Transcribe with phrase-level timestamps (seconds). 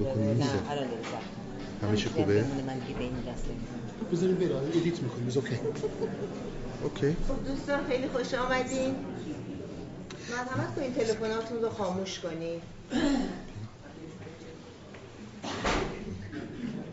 [0.00, 0.54] بکنیم نه نیست.
[0.70, 0.86] الان
[1.82, 3.50] همه چی خوبه؟ من دیگه به این دسته
[4.12, 5.58] بذاریم بره edit می‌کنیم بذار OK
[6.82, 7.16] OK.
[7.28, 8.94] خب دوستان خیلی خوش آمدین.
[10.30, 12.60] مرحمت کنین تلفناتون رو خاموش کنین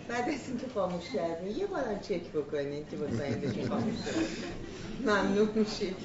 [0.07, 4.25] بعد از اینکه خاموش کردین یه بارم چک بکنین که مطمئن خاموش شده
[5.05, 5.95] ممنون میشید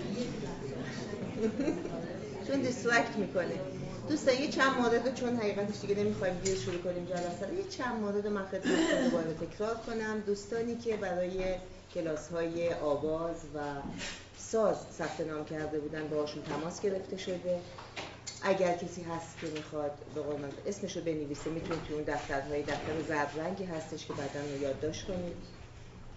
[2.48, 3.71] چون دیسترکت می‌کنه.
[4.08, 8.00] دوستان یه چند مورد چون حقیقتش دیگه نمی‌خوایم دیگه شروع کنیم جلسه رو یه چند
[8.00, 10.20] مورد من خدمتتون دوباره تکرار کنم.
[10.26, 11.54] دوستانی که برای
[11.94, 13.58] کلاس های آواز و
[14.38, 17.60] ساز ثبت نام کرده بودن باهاشون تماس گرفته شده.
[18.42, 23.02] اگر کسی هست که می‌خواد به قول من اسمش بنویسه می‌تونید توی اون دفترهای دفتر
[23.08, 25.61] زرد رنگی هستش که بعدا رو یادداشت کنید.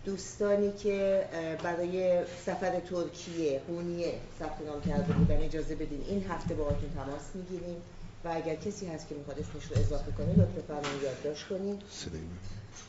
[0.06, 1.26] دوستانی که
[1.64, 7.82] برای سفر ترکیه هونیه ثبت نام کرده بودن اجازه بدین این هفته باهاتون تماس می‌گیریم.
[8.26, 11.82] و اگر کسی هست که می‌خواد اسمش رو اضافه کنه لطف فرمایید یادداشت کنید.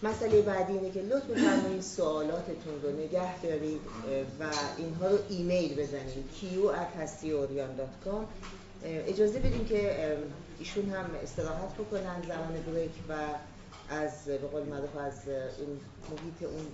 [0.03, 3.81] مسئله بعدی اینه که لطف فرمایید سوالاتتون رو نگه دارید
[4.41, 4.45] و
[4.79, 8.25] اینها رو ایمیل بزنید q@hastioorion.com اه،
[8.85, 10.17] اجازه بدیم که
[10.59, 13.15] ایشون هم استراحت بکنن زمان بریک و
[13.89, 16.67] از به قول معروف از اون محیط اون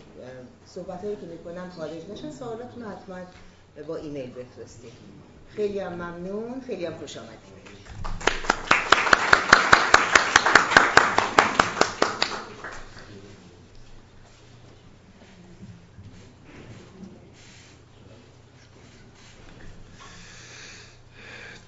[0.67, 2.31] صحبت هایی که می‌کنن خارج نشن.
[2.31, 3.19] سوالاتون حتما
[3.87, 4.93] با ایمیل بفرستید
[5.57, 6.61] خیلی هم ممنون.
[6.67, 7.53] خیلی هم خوش آمدید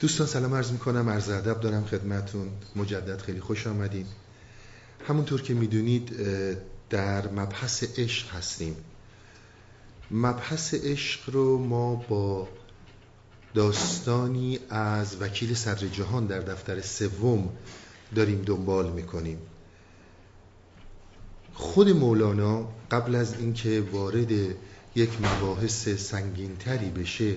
[0.00, 1.10] دوستان سلام عرض می‌کنم.
[1.10, 2.52] عرض ادب دارم خدمتون.
[2.76, 4.06] مجدد خیلی خوش آمدین.
[5.08, 6.12] همونطور که می‌دونید
[6.90, 8.76] در مبحث عشق هستیم.
[10.10, 12.48] مبحث عشق رو ما با
[13.54, 17.48] داستانی از وکیل صدر جهان در دفتر سوم
[18.14, 19.38] داریم دنبال می‌کنیم.
[21.54, 24.30] خود مولانا قبل از اینکه وارد
[24.94, 27.36] یک مباحث سنگینتری بشه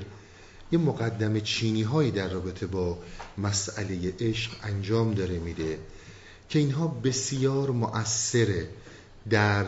[0.72, 2.98] یه مقدمه چینی هایی در رابطه با
[3.38, 5.80] مسئله عشق انجام داره میده.
[6.50, 8.70] که اینها بسیار مؤثره
[9.30, 9.66] در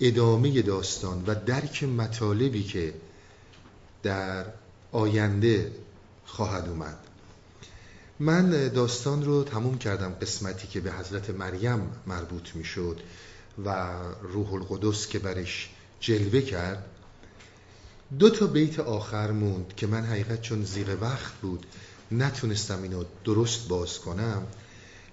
[0.00, 2.94] ادامه داستان و درک مطالبی که
[4.02, 4.46] در
[4.92, 5.72] آینده
[6.26, 6.98] خواهد اومد.
[8.20, 13.00] من داستان رو تموم کردم قسمتی که به حضرت مریم مربوط می‌شد
[13.64, 16.84] و روح القدس که برش جلوه کرد.
[18.18, 21.66] دو تا بیت آخر موند که من حقیقت چون زیغ وقت بود
[22.12, 24.46] نتونستم اینو درست باز کنم.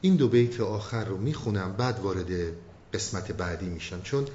[0.02, 2.54] این دو بیت آخر رو می‌خونم بعد وارد
[2.94, 4.02] قسمت بعدی میشم.
[4.02, 4.28] چون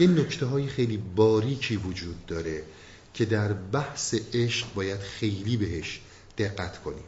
[0.00, 2.62] یه نکته های خیلی باریکی وجود داره
[3.14, 6.00] که در بحث عشق باید خیلی بهش
[6.38, 7.04] دقت کنیم.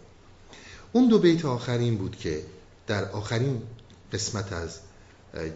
[0.93, 2.43] اون دو بیت آخرین بود که
[2.87, 3.63] در آخرین
[4.13, 4.79] قسمت از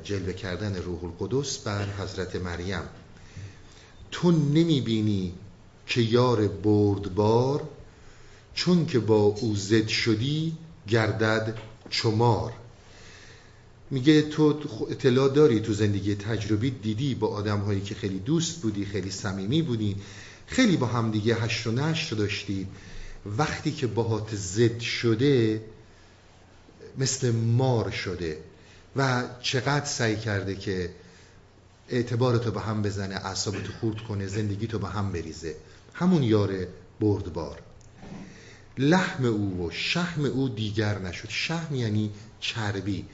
[0.04, 2.82] جلوه کردن روح القدس بر حضرت مریم
[4.10, 5.34] تو نمی‌بینی
[5.86, 7.68] که یار بردبار
[8.54, 10.56] چون که با او زد شدی
[10.88, 11.58] گردد
[11.90, 12.52] چمار
[13.90, 14.58] میگه تو
[14.90, 19.62] اطلاع داری تو زندگی تجربی؟ دیدی با آدم هایی که خیلی دوست بودی خیلی صمیمی
[19.62, 19.96] بودی
[20.46, 22.68] خیلی با هم دیگه هشت و نشر داشتید
[23.26, 25.62] وقتی که باهات زد شده
[26.98, 28.38] مثل مار شده
[28.96, 30.90] و چقدر سعی کرده که
[31.88, 35.54] اعتبارتو به هم بزنه اعصابتو خورد کنه زندگیتو به هم بریزه.
[35.92, 36.66] همون یار
[37.00, 37.62] بردبار.
[38.78, 41.28] لحم او و شحم او دیگر نشد.
[41.28, 42.10] شحم یعنی
[42.40, 43.04] چربی.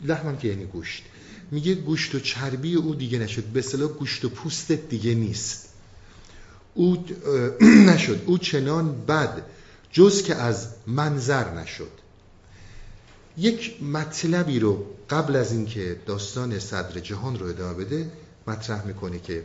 [0.00, 1.02] لحمم که یعنی گوشت.
[1.50, 3.44] میگه گوشت و چربی او دیگه نشد.
[3.44, 5.68] به اصطلاح گوشت و پوستت دیگه نیست.
[6.74, 7.04] او
[7.88, 8.22] نشد.
[8.26, 9.42] او چنان بد
[9.92, 11.90] جز که از منظر نشد.
[13.38, 18.10] یک مطلبی رو قبل از اینکه داستان صدر جهان رو ادامه بده
[18.46, 19.44] مطرح می‌کنه که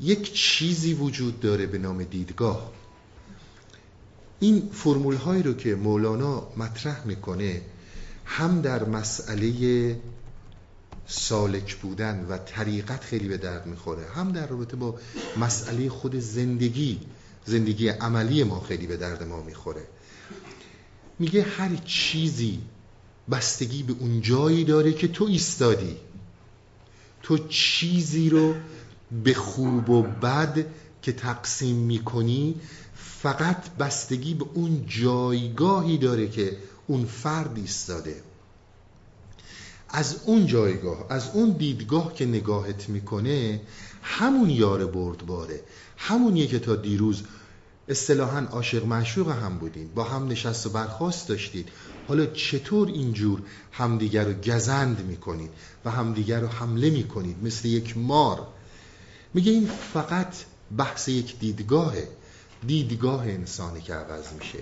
[0.00, 2.72] یک چیزی وجود داره به نام دیدگاه.
[4.40, 7.62] این فرمول هایی رو که مولانا مطرح می‌کنه
[8.24, 9.96] هم در مسئله
[11.06, 14.98] سالک بودن و طریقت خیلی به درد می‌خوره هم در رابطه با
[15.40, 17.00] مسئله خود زندگی
[17.46, 19.86] زندگی عملی ما خیلی به درد ما می‌خوره.
[21.18, 22.60] میگه هر چیزی
[23.30, 25.96] بستگی به اون جایی داره که تو ایستادی.
[27.22, 28.54] تو چیزی رو
[29.24, 30.66] به خوب و بد
[31.02, 32.54] که تقسیم می‌کنی
[33.22, 36.56] فقط بستگی به اون جایگاهی داره که
[36.86, 38.22] اون فرد ایستاده.
[39.88, 43.60] از اون جایگاه از اون دیدگاه که نگاهت می‌کنه
[44.02, 45.60] همون یار بردباره.
[45.96, 47.22] همونیه که تا دیروز
[47.88, 51.68] اصطلاحا عاشق معشوق هم بودین با هم نشست و برخواست داشتید
[52.08, 53.42] حالا چطور اینجور
[53.72, 55.50] همدیگر رو گزند می‌کنید
[55.84, 58.46] و همدیگر رو حمله می‌کنید مثل یک مار.
[59.34, 60.34] میگه این فقط
[60.76, 62.08] بحث یک دیدگاهه.
[62.66, 64.58] دیدگاه انسانی که عوض میشه.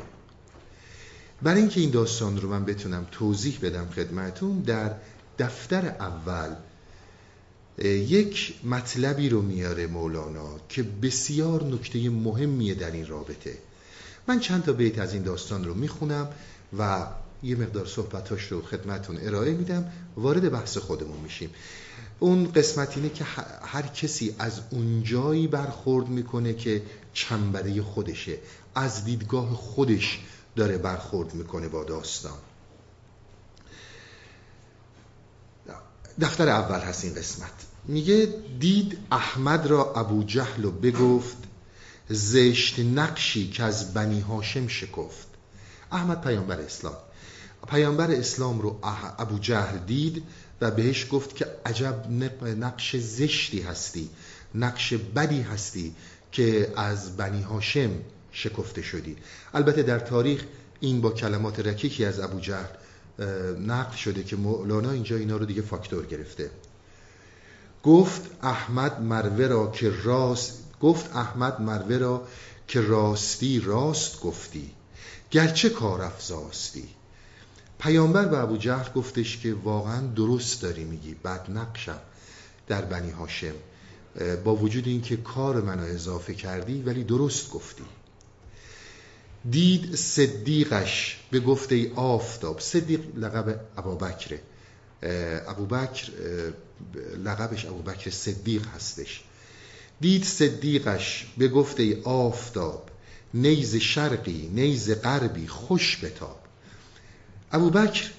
[1.43, 4.95] برای اینکه این داستان رو من بتونم توضیح بدم خدمتون در
[5.39, 6.55] دفتر اول
[7.85, 13.59] یک مطلبی رو میاره مولانا که بسیار نکته مهمیه در این رابطه.
[14.29, 16.29] من چند تا بیت از این داستان رو می‌خونم
[16.79, 17.07] و
[17.43, 19.93] یه مقدار صحبتاش رو خدمتون ارائه میدم.
[20.17, 21.51] وارد بحث خودمون میشیم.
[22.19, 23.25] اون قسمت اینه که
[23.63, 26.83] هر کسی از اونجایی برخورد می‌کنه که
[27.17, 28.39] چنبره خودشه.
[28.75, 30.21] از دیدگاه خودش
[30.57, 32.39] داره برخورد می‌کنه با داستان.
[36.21, 37.51] دفتر اول هست این قسمت.
[37.85, 41.37] میگه دید احمد را ابو جهل و بگفت
[42.09, 45.27] زشت نقشی که از بنی هاشم شکفت.
[45.93, 46.97] احمد پیامبر اسلام.
[47.69, 48.79] پیامبر اسلام رو
[49.19, 50.23] ابو جهل دید
[50.61, 52.07] و بهش گفت که عجب
[52.43, 54.11] نقش زشتی هستی
[54.55, 55.95] نقش بدی هستی.
[56.37, 57.91] که از بنی هاشم
[58.33, 59.17] شکفته شدی.
[59.55, 60.45] البته در تاریخ
[60.81, 62.67] این با کلمات رکیکی از ابو جهل
[63.67, 66.51] نقل شده که مولانا اینجا اینا رو دیگه فاکتور گرفته.
[67.83, 72.29] گفت احمد مروه را که راست گفت احمد مروه را
[72.69, 74.71] که راستی راست گفتی
[75.31, 76.89] گرچه کار افزاستی.
[77.79, 82.01] پیامبر به ابو جهل گفتش که واقعا درست داری میگی بد نقشم
[82.69, 83.55] در بنی هاشم.
[84.45, 87.85] با وجود اینکه کار منو اضافه کردی ولی درست گفتی.
[89.51, 92.61] دید صدیقش به گفته ای آفتاب.
[92.61, 94.43] صدیق لقب ابوبکره
[95.47, 96.13] ابوبکر
[97.25, 99.25] لقبش ابوبکر صدیق هستش.
[100.01, 102.91] دید صدیقش به گفته ای آفتاب.
[103.35, 106.39] نیز شرقی نیز غربی خوش بتاب.
[107.53, 108.11] ابوبکر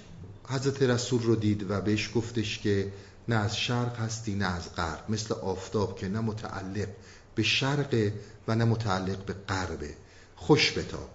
[0.49, 2.91] حضرت رسول رو دید و بهش گفتش که
[3.29, 5.03] نه از شرق هستی نه از غرب.
[5.09, 6.87] مثل آفتاب که نه متعلق
[7.35, 8.11] به شرق
[8.47, 9.93] و نه متعلق به غربه
[10.35, 11.09] خوش بتاب.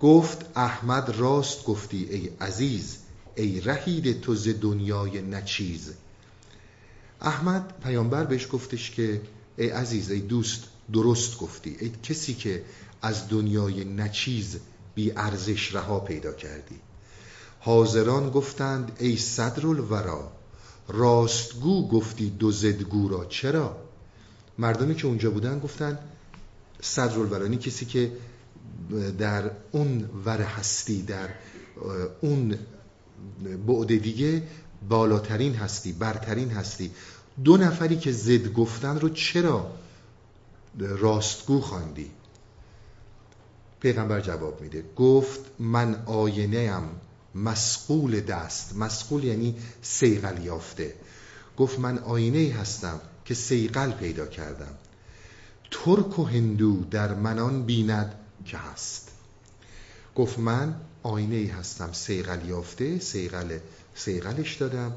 [0.00, 2.96] گفت احمد راست گفتی ای عزیز
[3.34, 5.92] ای رهید تو ز دنیای نچیز
[7.20, 9.22] احمد پیامبر بهش گفتش که
[9.56, 11.76] ای عزیز ای دوست درست گفتی.
[11.80, 12.64] ای کسی که
[13.02, 14.58] از دنیای نچیز
[14.94, 16.80] بی ارزش رها پیدا کردی.
[17.60, 20.32] حاضران گفتند ای صدر الورا
[20.88, 23.24] راستگو گفتی دو زدگو را.
[23.24, 23.76] چرا؟
[24.58, 25.98] مردمی که اونجا بودن گفتن
[26.80, 28.12] صدر الورانی کسی که
[29.18, 31.28] در اون ور هستی در
[32.20, 32.58] اون
[33.66, 34.42] بعد دیگه
[34.88, 36.90] بالاترین هستی برترین هستی.
[37.44, 39.70] دو نفری که زد گفتن رو چرا
[40.78, 42.10] راستگو خواندی؟
[43.80, 46.88] پیغمبر جواب میده گفت من آینه ام.
[47.36, 48.76] مسقول دست.
[48.76, 50.94] مسقول یعنی سیغل یافته.
[51.56, 54.74] گفت من آینه هستم که سیغل پیدا کردم.
[55.70, 59.10] ترک و هندو در منان بیند که هست.
[60.14, 61.92] گفت من آینه هستم.
[61.92, 63.58] سیغل یافته سیغل
[63.94, 64.92] سیغلش دادم.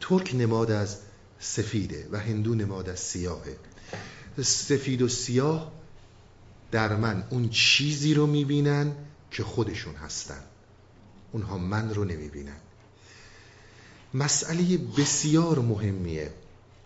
[0.00, 0.96] ترک نماد از
[1.40, 3.56] سفیده و هندو نماد از سیاهه.
[4.42, 5.72] سفید و سیاه
[6.70, 8.92] در من اون چیزی رو می‌بینن
[9.34, 10.42] که خودشون هستن.
[11.32, 12.56] اونها من رو نمی‌بینن.
[14.14, 16.30] مسئله بسیار مهمیه.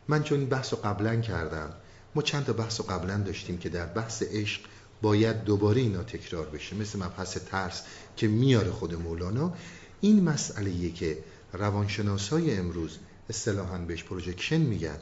[0.09, 1.73] من چون این بحث رو قبلا کردم
[2.15, 4.61] ما چند تا بحث رو قبلا داشتیم که در بحث عشق
[5.03, 6.77] باید دوباره اینا تکرار بشه.
[6.77, 7.83] مثل مبحث ترس
[8.17, 9.55] که میاره خود مولانا.
[10.01, 11.19] این مسئله که
[11.53, 12.99] روانشناس های امروز
[13.31, 14.99] اصطلاحا بهش پروژکشن میگن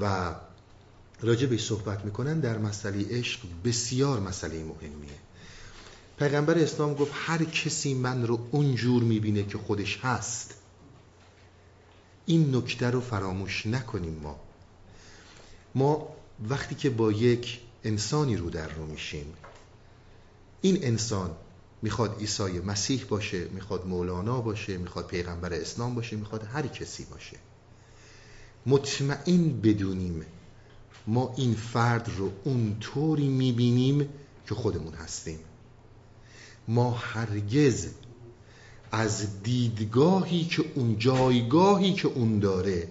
[0.00, 0.34] و
[1.20, 5.31] راجع به صحبت می‌کنن در مسئله عشق بسیار مسئله مهمیه.
[6.22, 10.54] پیغمبر اسلام گفت هر کسی من رو اونجور می‌بینه که خودش هست
[12.26, 14.40] این نکته رو فراموش نکنیم ما.
[15.74, 16.08] ما
[16.48, 19.26] وقتی که با یک انسانی رو در رو میشیم
[20.60, 21.30] این انسان
[21.82, 27.36] می‌خواد عیسی مسیح باشه می‌خواد مولانا باشه می‌خواد پیغمبر اسلام باشه می‌خواد هر کسی باشه.
[28.66, 30.26] مطمئن بدونیم
[31.06, 34.08] ما این فرد رو اونطوری می‌بینیم
[34.48, 35.38] که خودمون هستیم.
[36.72, 37.86] ما هرگز
[38.92, 42.88] از دیدگاهی که اون جایگاهی که اون داره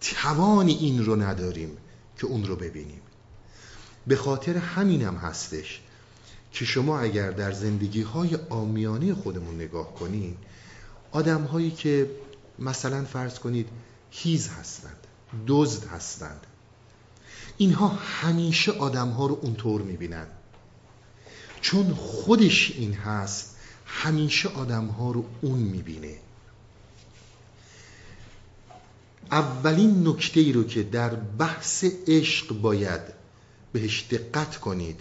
[0.00, 1.76] توانی این رو نداریم
[2.18, 3.00] که اون رو ببینیم.
[4.06, 5.80] به خاطر همینم هستش
[6.52, 10.38] که شما اگر در زندگی های آمیانه خودمون نگاه کنید
[11.12, 12.10] آدم هایی که
[12.58, 13.68] مثلا فرض کنید
[14.10, 15.06] هیز هستند
[15.46, 16.46] دزد هستند
[17.56, 20.26] اینها همیشه آدم ها رو اونطور می‌بینن.
[21.62, 26.18] چون خودش این هست همیشه آدم ها رو اون می‌بینه.
[29.30, 33.00] اولین نکته ای رو که در بحث عشق باید
[33.72, 35.00] بهش دقت کنید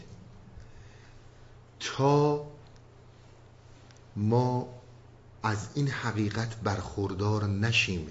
[1.80, 2.48] تا
[4.16, 4.68] ما
[5.44, 8.08] از این حقیقت برخوردار نشیم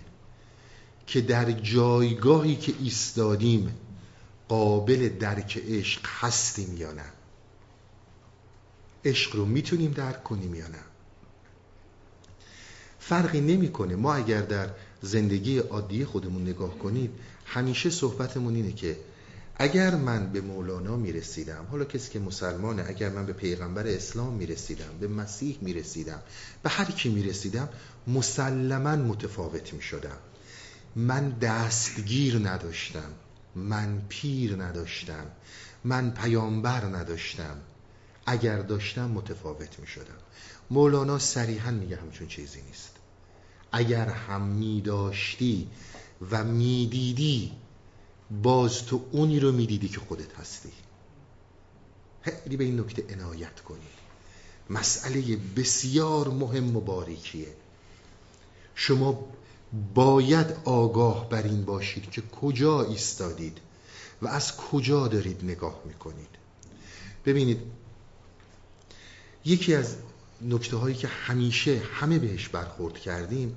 [1.06, 3.74] که در جایگاهی که ایستادیم
[4.48, 7.19] قابل درک عشق هستیم یا نه.
[9.04, 10.78] عشق رو می‌تونیم درک کنیم یا نه؟
[12.98, 13.96] فرقی نمی‌کنه.
[13.96, 14.68] ما اگر در
[15.02, 17.10] زندگی عادی خودمون نگاه کنید
[17.46, 18.96] همیشه صحبتمون اینه که
[19.56, 24.98] اگر من به مولانا می‌رسیدم حالا کسی که مسلمانه اگر من به پیغمبر اسلام می‌رسیدم
[25.00, 26.22] به مسیح می‌رسیدم
[26.62, 27.68] به هر کی می‌رسیدم
[28.06, 30.16] مسلما متفاوت می‌شدم.
[30.96, 33.10] من دستگیر نداشتم.
[33.56, 35.26] من پیر نداشتم.
[35.84, 37.56] من پیامبر نداشتم.
[38.26, 40.18] اگر داشتم متفاوت می‌شدم.
[40.70, 42.96] مولانا صریحا میگه همچون چیزی نیست.
[43.72, 45.68] اگر هم می داشتی
[46.30, 47.52] و می‌دیدی
[48.42, 50.72] باز تو اونی رو می‌دیدی که خودت هستی.
[52.22, 54.00] خیلی به این نکته عنایت کنید
[54.70, 57.54] مسئله بسیار مهم و باریکیه.
[58.74, 59.28] شما
[59.94, 63.58] باید آگاه بر این باشید که کجا ایستادید
[64.22, 66.28] و از کجا دارید نگاه می‌کنید.
[67.24, 67.60] ببینید
[69.44, 69.96] یکی از
[70.42, 73.56] نکته هایی که همیشه همه بهش برخورد کردیم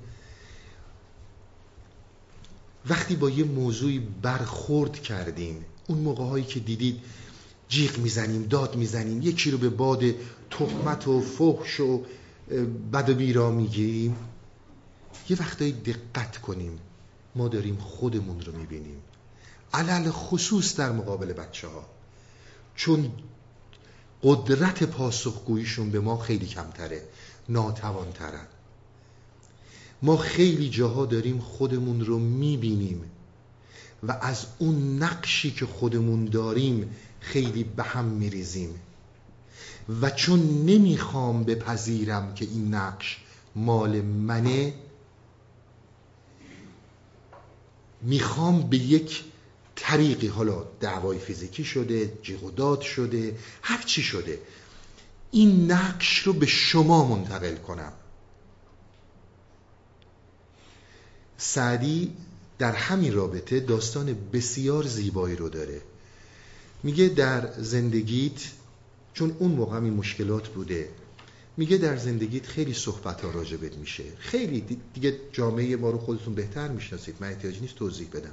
[2.88, 7.00] وقتی با یه موضوعی برخورد کردیم اون موقع هایی که دیدید
[7.68, 10.02] جیغ می‌زنیم داد می‌زنیم یکی رو به باد
[10.50, 12.04] تهمت و فحش و
[12.92, 14.16] بد و بیرا می‌گیریم
[15.28, 16.78] یه وقتایی دقت کنیم
[17.36, 19.02] ما داریم خودمون رو می‌بینیم.
[19.72, 21.84] علل خصوص در مقابل بچه ها
[22.76, 23.12] چون
[24.24, 27.02] قدرت پاسخگوییشون به ما خیلی کمتره
[27.48, 28.46] ناتوانترن.
[30.02, 33.10] ما خیلی جاها داریم خودمون رو می‌بینیم
[34.02, 38.80] و از اون نقشی که خودمون داریم خیلی به هم میریزیم.
[40.00, 43.18] و چون نمی‌خوام بپذیرم که این نقش
[43.56, 44.74] مال منه
[48.02, 49.24] می‌خوام به یک
[49.76, 54.40] طریقی حالا دعوای فیزیکی شده جیغ شده هر چی شده.
[55.30, 57.92] این نقش رو به شما منتقل کنم.
[61.36, 62.12] سعدی
[62.58, 65.80] در همین رابطه داستان بسیار زیبایی رو داره.
[66.82, 68.40] میگه در زندگیت
[69.14, 70.88] چون اون موقع این مشکلات بوده
[71.56, 74.04] میگه در زندگیت خیلی صحبت ها راجبت میشه.
[74.18, 77.14] خیلی دیگه جامعه ما رو خودتون بهتر می‌شناسید.
[77.20, 78.32] من احتیاجی نیست توضیح بدم.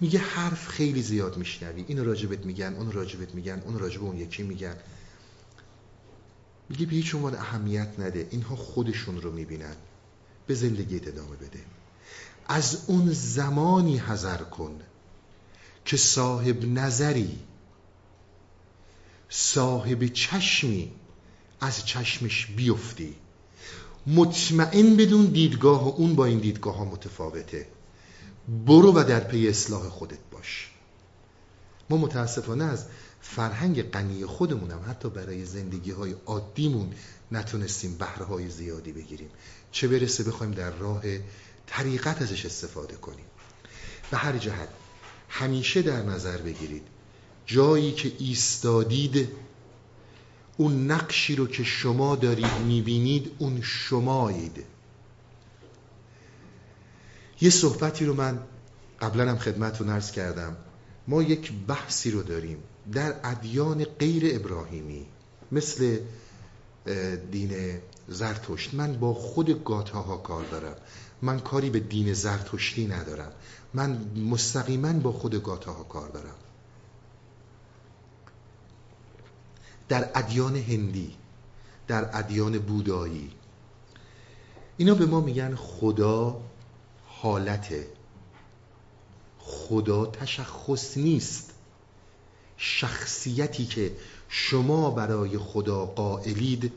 [0.00, 1.84] میگه حرف خیلی زیاد میشنوی.
[1.88, 4.76] اینو راجبت میگن اون راجبت میگن اون راجب اون یکی میگن.
[6.68, 8.28] میگه به هیچ عنوان اهمیت نده.
[8.30, 9.76] اینها خودشون رو می‌بینن.
[10.46, 11.60] به زندگیت ادامه بده.
[12.48, 14.80] از اون زمانی حذر کن
[15.84, 17.38] که صاحب نظری
[19.28, 20.92] صاحب چشمی
[21.60, 23.14] از چشمش بیفتی.
[24.06, 27.66] مطمئن بدون دیدگاه اون با این دیدگاه ها متفاوته.
[28.50, 30.70] برو و در پی اصلاح خودت باش.
[31.90, 32.86] ما متاسفانه از
[33.20, 36.92] فرهنگ غنی خودمونم حتی برای زندگی های عادیمون
[37.32, 39.28] نتونستیم بهره های زیادی بگیریم.
[39.72, 41.02] چه برسه بخوایم در راه
[41.66, 43.24] طریقت ازش استفاده کنیم.
[44.10, 44.68] به هر جهت
[45.28, 46.82] همیشه در نظر بگیرید
[47.46, 49.28] جایی که ایستادید
[50.56, 54.64] اون نقشی رو که شما دارید می‌بینید اون شمایید.
[57.40, 58.38] یه صحبتی رو من
[59.00, 60.56] قبلا هم خدمتتون عرض کردم.
[61.08, 62.58] ما یک بحثی رو داریم
[62.92, 65.06] در ادیان غیر ابراهیمی
[65.52, 65.98] مثل
[67.30, 68.74] دین زرتشت.
[68.74, 70.76] من با خود گاتاها کار دارم.
[71.22, 73.32] من کاری به دین زرتشتی ندارم.
[73.74, 73.98] من
[74.30, 76.34] مستقیما با خود گاتاها کار دارم.
[79.88, 81.16] در ادیان هندی
[81.88, 83.30] در ادیان بودایی
[84.76, 86.40] اینا به ما میگن خدا
[87.22, 87.86] حالته
[89.38, 91.50] خدا تشخص نیست.
[92.56, 93.92] شخصیتی که
[94.28, 96.72] شما برای خدا قائلید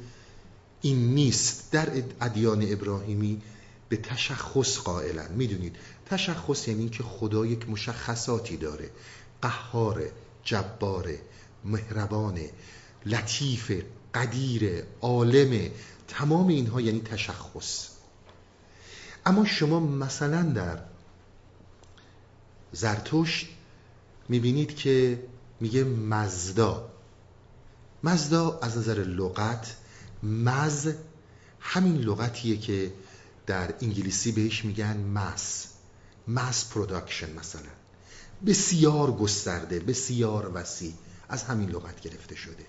[0.82, 1.72] این نیست.
[1.72, 3.42] در ادیان ابراهیمی
[3.90, 5.32] به تشخص قائلن.
[5.32, 8.90] می‌دونید تشخص یعنی که خدا یک مشخصاتی داره.
[9.42, 10.04] قهار
[10.44, 11.16] جبار
[11.66, 12.40] مهربان
[13.06, 13.72] لطیف
[14.14, 15.72] قدیر عالم.
[16.08, 17.93] تمام اینها یعنی تشخص.
[19.26, 20.80] اما شما مثلا در
[22.72, 23.48] زرتشت
[24.30, 25.24] می‌بینید که
[25.60, 26.90] میگه مزدا.
[28.04, 29.76] مزدا از نظر لغت
[30.24, 30.94] مز
[31.60, 32.94] همین لغتیه که
[33.46, 35.68] در انگلیسی بهش میگن mass.
[36.28, 37.70] Mass production مثلا.
[38.46, 40.94] بسیار گسترده بسیار وسیع.
[41.30, 42.66] از همین لغت گرفته شده.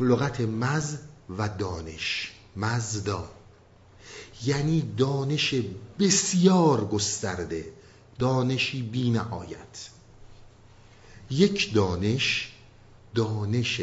[0.00, 0.96] لغت مز
[1.38, 2.32] و دانش.
[2.56, 3.30] مزدا.
[4.46, 5.54] یعنی دانش
[5.98, 7.72] بسیار گسترده
[8.18, 9.88] دانشی بی نهایت
[11.30, 12.52] یک دانش
[13.14, 13.80] دانش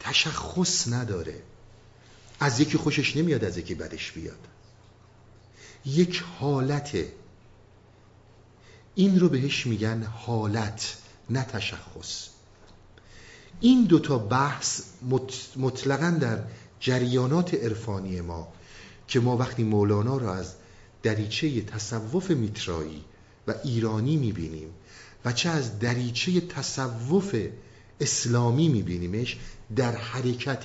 [0.00, 1.42] تشخص نداره.
[2.40, 4.38] از یکی خوشش نمیاد از یکی بدش بیاد.
[5.86, 6.98] یک حالت
[8.94, 10.96] این رو بهش میگن حالت
[11.30, 12.28] نه تشخص.
[13.60, 14.82] این دوتا بحث
[15.56, 16.42] مطلقا در
[16.80, 18.52] جریانات عرفانی ما
[19.10, 20.54] که ما وقتی مولانا را از
[21.02, 23.04] دریچه تصوف میترایی
[23.46, 24.68] و ایرانی می‌بینیم
[25.24, 27.36] و چه از دریچه تصوف
[28.00, 29.38] اسلامی میبینیمش
[29.76, 30.64] در حرکت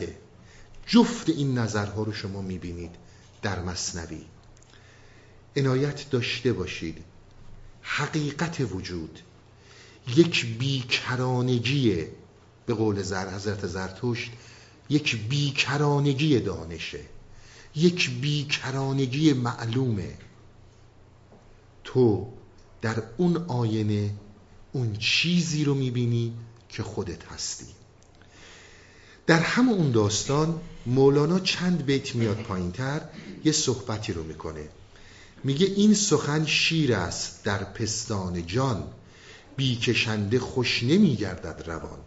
[0.87, 2.95] جفت این نظرها رو شما می‌بینید
[3.41, 4.25] در مصنوی.
[5.55, 7.03] عنایت داشته باشید.
[7.81, 9.19] حقیقت وجود.
[10.15, 12.05] یک بیکرانگی
[12.65, 14.31] به قول زر حضرت زرتشت
[14.89, 17.14] یک بیکرانگی دانشه.
[17.75, 20.13] یک بیکرانگی معلومه.
[21.83, 22.27] تو
[22.81, 24.11] در اون آینه
[24.71, 26.33] اون چیزی رو می‌بینی
[26.69, 27.65] که خودت هستی.
[29.27, 33.01] در همه اون داستان مولانا چند بیت میاد پایین تر
[33.45, 34.69] یه صحبتی رو می‌کنه.
[35.43, 38.83] میگه این سخن شیر است در پستان جان
[39.55, 41.99] بیکشنده خوش نمیگردد روان.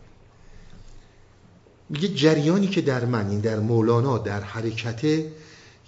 [1.89, 5.33] میگه جریانی که در من این در مولانا در حرکته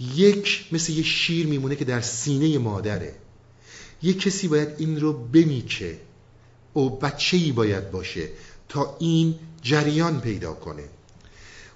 [0.01, 3.15] یک مثل یه شیر میمونه که در سینه مادره.
[4.03, 5.99] یک کسی باید این رو بمیکه.
[6.73, 8.29] او بچه ای باید باشه
[8.69, 10.85] تا این جریان پیدا کنه.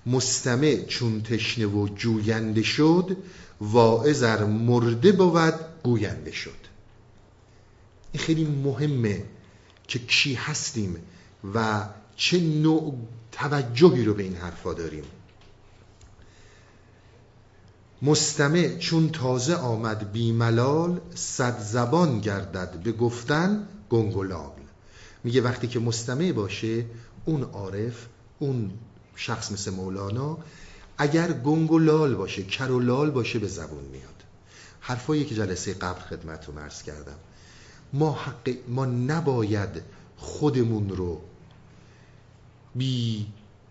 [0.07, 3.17] مستمع چون تشنه و جوینده شد
[3.61, 6.65] واعظر مرده بود گوینده شد.
[8.13, 9.25] این خیلی مهمه
[9.89, 10.97] که کی هستیم
[11.55, 12.99] و چه نوع
[13.33, 15.05] توجهی رو به این حرفا داریم.
[18.05, 24.53] مستمع چون تازه آمد بی ملال صد زبان گردد به گفتن گنگلال
[25.25, 26.85] میگه وقتی که مستمع باشه
[27.25, 28.07] اون عارف
[28.39, 28.71] اون
[29.17, 30.39] شخص مثل مولانا
[30.99, 34.25] اگر گنگ و لال باشه کر و لال باشه به زبون میاد.
[34.81, 37.17] حرفایی که جلسه قبل خدمت رو مرز کردم.
[37.93, 39.83] ما, حق ما نباید
[40.17, 41.21] خودمون رو
[42.75, 43.27] بی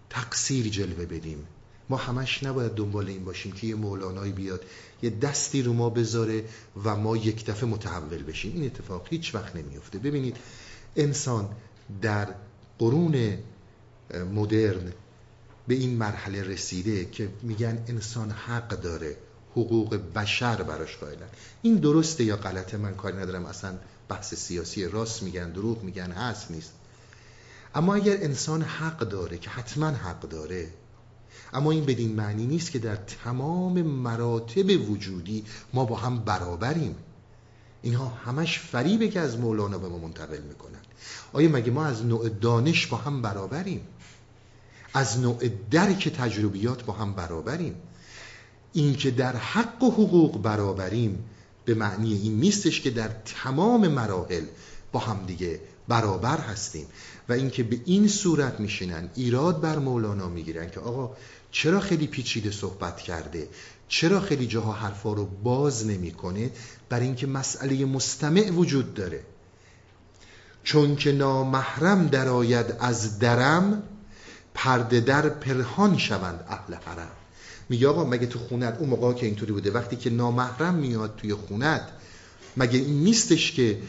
[0.09, 1.47] تقصیر جلوه بدیم.
[1.97, 4.65] همش نباید دنبال این باشیم که یه مولانایی بیاد
[5.01, 6.45] یه دستی رو ما بذاره
[6.83, 8.53] و ما یک دفعه متحول بشیم.
[8.55, 10.37] این اتفاق هیچ وقت نمیفته ببینید
[10.95, 11.49] انسان
[12.01, 12.27] در
[12.79, 13.37] قرون
[14.33, 14.93] مدرن
[15.67, 19.17] به این مرحله رسیده که میگن انسان حق داره
[19.51, 21.27] حقوق بشر براش قائلن.
[21.61, 23.45] این درسته یا غلطه؟ من کاری ندارم.
[23.45, 23.77] اصلا
[24.09, 26.71] بحث سیاسی راست میگن دروغ میگن هست نیست.
[27.75, 30.69] اما اگر انسان حق داره که حتما حق داره
[31.53, 35.43] اما این بدین معنی نیست که در تمام مراتب وجودی
[35.73, 36.95] ما با هم برابریم.
[37.81, 40.79] اینها همش فریبه که از مولانا به ما منتقل می‌کنن
[41.33, 43.81] آیا مگه ما از نوع دانش با هم برابریم؟
[44.93, 47.75] از نوع درک تجربیات با هم برابریم؟
[48.73, 51.25] اینکه در حق و حقوق برابریم
[51.65, 53.07] به معنی این نیستش که در
[53.43, 54.45] تمام مراحل
[54.91, 56.85] با هم دیگه برابر هستیم.
[57.29, 61.15] و اینکه به این صورت میشینن ایراد بر مولانا می‌گیرن که آقا
[61.51, 63.47] چرا خیلی پیچیده صحبت کرده؟
[63.87, 66.49] چرا خیلی جاها حرفا رو باز نمی‌کنه؟
[66.89, 69.23] بر اینکه مسئله مستمع وجود داره.
[70.63, 73.83] چون که نامحرم درآید از درم
[74.53, 77.11] پرده در پرهان شوند اهل حرم.
[77.69, 81.33] میگه آقا مگه تو خونت اون موقع که اینطوری بوده وقتی که نامحرم میاد توی
[81.33, 81.81] خونت
[82.57, 83.79] مگه این نیستش که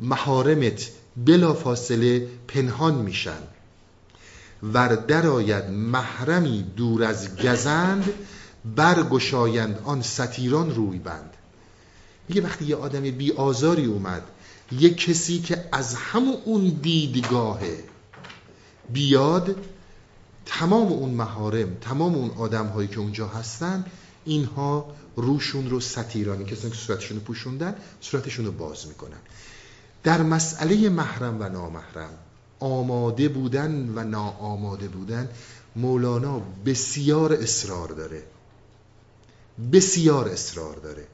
[0.00, 3.42] محارمت بلا فاصله پنهان میشن.
[4.62, 8.12] ور درآید محرمی دور از گزند
[8.76, 11.34] برگشایند آن ستیران روی بند
[12.28, 14.22] میگه وقتی یه آدم بی آزاری اومد
[14.72, 17.84] یه کسی که از همون اون دیدگاهه
[18.92, 19.56] بیاد
[20.46, 23.84] تمام اون محارم تمام اون آدم هایی که اونجا هستن
[24.24, 29.18] اینها روشون رو ستیرانی کسانی که صورتشون رو پوشوندن صورتشون رو باز می‌کنن.
[30.02, 32.18] در مسئله محرم و نامحرم
[32.60, 35.28] آماده بودن و ناآماده بودن
[35.76, 38.22] مولانا بسیار اصرار داره.
[39.72, 41.06] بسیار اصرار داره.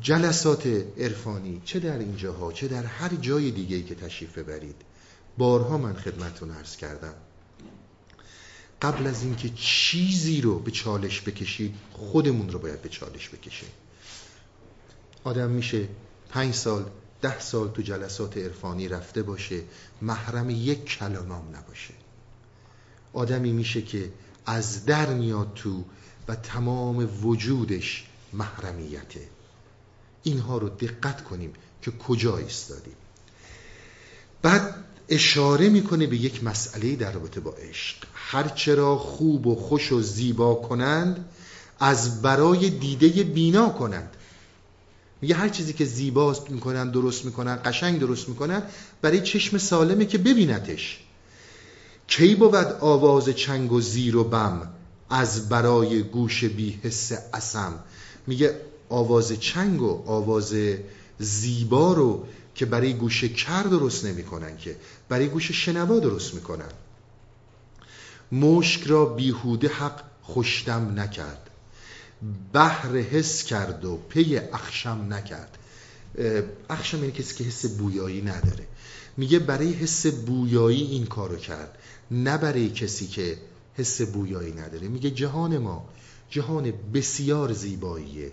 [0.00, 0.66] جلسات
[0.98, 4.76] عرفانی چه در اینجاها چه در هر جای دیگه که تشریف ببرید.
[5.38, 7.14] بارها من خدمتون عرض کردم.
[8.82, 13.68] قبل از اینکه چیزی رو به چالش بکشید خودمون رو باید به چالش بکشیم.
[15.24, 15.88] آدم میشه
[16.30, 16.84] پنج سال
[17.22, 19.62] ده سال تو جلسات عرفانی رفته باشه
[20.02, 21.94] محرم یک کلامم نباشه.
[23.12, 24.12] آدمی میشه که
[24.46, 25.84] از در میاد تو
[26.28, 29.28] و تمام وجودش محرمیته.
[30.22, 32.96] اینها رو دقت کنیم که کجا ایستادیم.
[34.42, 34.74] بعد
[35.08, 37.96] اشاره می‌کنه به یک مسئله در رابطه با عشق.
[38.14, 41.28] هرچرا خوب و خوش و زیبا کنند
[41.80, 44.16] از برای دیده بینا کنند.
[45.22, 48.62] میگه هر چیزی که زیباست می‌کنن درست می‌کنن قشنگ درست می‌کنن
[49.02, 51.00] برای چشم سالمه که ببینتش.
[52.06, 54.68] کی بود آواز چنگ و زیر و بم
[55.10, 57.74] از برای گوش بی حس اسم
[58.26, 60.54] میگه آواز چنگ و آواز
[61.18, 64.76] زیبا رو که برای گوش کر درست نمی‌کنن که
[65.08, 66.72] برای گوش شنوا درست می‌کنن.
[68.32, 71.41] مشک را بیهوده حق خوشدم نکرد.
[72.52, 75.58] بحر حس کرد و پی اخشم نکرد.
[76.70, 78.66] اخشم یعنی کسی که حس بویایی نداره.
[79.16, 81.78] میگه برای حس بویایی این کارو کرد
[82.10, 83.38] نه برای کسی که
[83.74, 84.88] حس بویایی نداره.
[84.88, 85.88] میگه جهان ما
[86.30, 88.32] جهان بسیار زیباییه.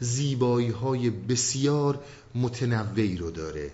[0.00, 2.00] زیبایی های بسیار
[2.34, 3.70] متنوعی رو داره.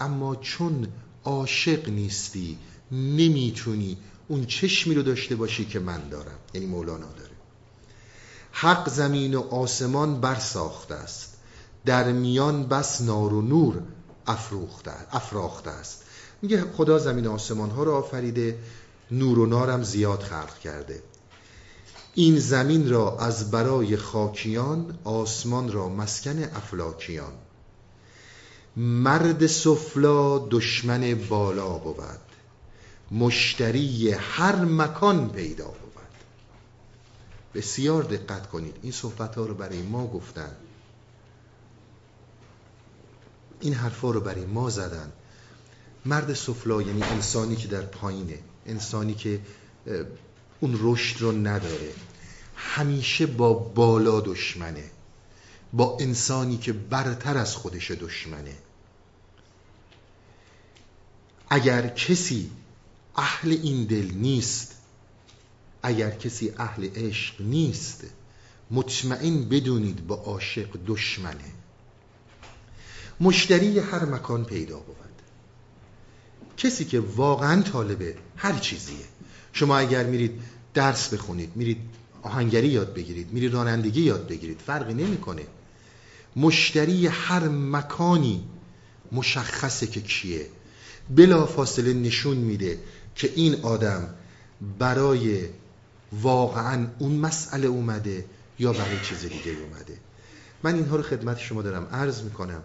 [0.00, 0.88] اما چون
[1.24, 2.58] عاشق نیستی
[2.92, 3.96] نمی‌تونی
[4.28, 6.38] اون چشمی رو داشته باشی که من دارم.
[6.54, 7.27] یعنی مولانا داره.
[8.60, 11.34] حق زمین و آسمان برساخته است.
[11.84, 13.82] در میان بس نار و نور
[14.26, 16.02] افروخته افراخته است.
[16.42, 18.58] میگه خدا زمین و آسمان ها رو آفریده
[19.10, 21.02] نور و نارم زیاد خلق کرده.
[22.14, 27.32] این زمین را از برای خاکیان آسمان را مسکن افلاکیان.
[28.76, 32.18] مرد سفلا دشمن بالا بود.
[33.10, 35.87] مشتری هر مکان پیدا بود.
[37.54, 38.76] بسیار دقت کنید.
[38.82, 40.56] این صحبت ها رو برای ما گفتن.
[43.60, 45.12] این حرفا رو برای ما زدن.
[46.04, 48.38] مرد سفلا یعنی انسانی که در پایینه.
[48.66, 49.40] انسانی که
[50.60, 51.92] اون رشد رو نداره.
[52.56, 54.90] همیشه با بالا دشمنه.
[55.72, 58.56] با انسانی که برتر از خودش دشمنه.
[61.50, 62.50] اگر کسی
[63.16, 64.77] اهل این دل نیست
[65.82, 68.04] اگر کسی اهل عشق نیست
[68.70, 71.52] مطمئن بدونید با عاشق دشمنه.
[73.20, 74.96] مشتری هر مکان پیدا بود.
[76.56, 79.04] کسی که واقعا طالبه هر چیزیه.
[79.52, 80.40] شما اگر میرید
[80.74, 81.78] درس بخونید میرید
[82.22, 85.42] آهنگری یاد بگیرید میرید رانندگی یاد بگیرید فرقی نمی‌کنه.
[86.36, 88.44] مشتری هر مکانی
[89.12, 90.46] مشخصه که کیه.
[91.16, 92.78] بلا فاصله نشون میده
[93.14, 94.14] که این آدم
[94.78, 95.44] برای
[96.12, 98.24] واقعا اون مسئله اومده
[98.58, 99.98] یا برای چیز دیگه اومده.
[100.62, 101.86] من اینها رو خدمت شما دارم.
[101.92, 102.62] عرض می‌کنم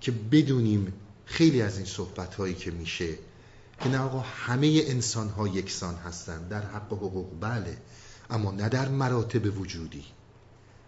[0.00, 0.92] که بدونیم
[1.24, 3.14] خیلی از این صحبت هایی که میشه
[3.80, 7.40] که نه آقا همه انسان ها یکسان هستند در حق و حقوق.
[7.40, 7.76] بله
[8.30, 10.04] اما نه در مراتب وجودی.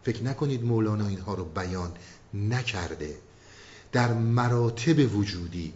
[0.04, 1.92] فکر نکنید مولانا اینها رو بیان
[2.34, 3.18] نکرده.
[3.92, 5.72] در مراتب وجودی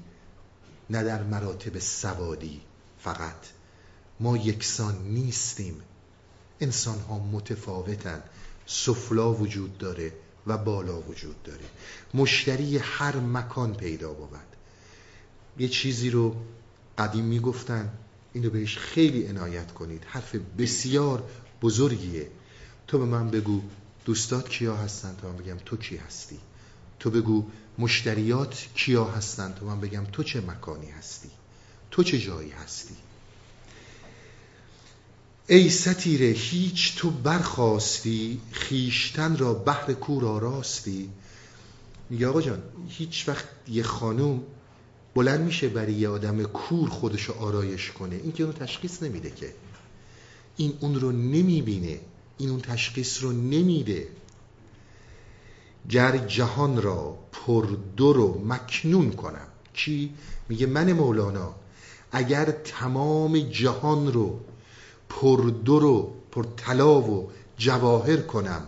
[0.91, 2.61] نه در مراتب سوادی
[2.99, 3.56] فقط.
[4.21, 5.81] ما یکسان نیستیم.
[6.61, 8.23] انسان ها متفاوتن.
[8.67, 10.13] سفلا وجود داره
[10.47, 11.65] و بالا وجود داره.
[12.15, 14.39] مشتری هر مکان پیدا بود.
[15.59, 16.37] یه چیزی رو
[16.99, 17.93] قدیم می‌گفتن.
[18.33, 20.03] اینو بهش خیلی عنایت کنید.
[20.07, 21.23] حرف بسیار
[21.63, 22.31] بزرگیه.
[22.87, 23.63] تو به من بگو
[24.05, 26.39] دوستات کیا هستن؟ تا من بگم تو کی هستی؟
[26.99, 27.47] تو بگو
[27.79, 31.31] مشتریات کیا هستن؟ تا من بگم تو چه مکانی هستی؟
[31.91, 32.97] تو چه جایی هستی؟
[35.49, 41.11] ای ستیره هیچ تو برخواستی خیشتن را بحر کور آراستی
[42.11, 44.43] میگه آقا جان هیچ وقت یه خانوم
[45.15, 48.17] بلند میشه برای یه آدم کور خودشو آرایش کنه.
[48.17, 49.53] این که اون تشخیص نمیده که.
[50.57, 52.01] این اون رو نمی‌بینه
[52.39, 54.09] این اون تشخیص رو نمیده.
[55.91, 59.47] گر جهان را پر دور و مکنون کنم.
[59.75, 60.15] چی؟
[60.49, 61.55] میگه من مولانا
[62.13, 64.41] اگر تمام جهان رو
[65.09, 68.63] پر دور و پر طلا و جواهر کنم.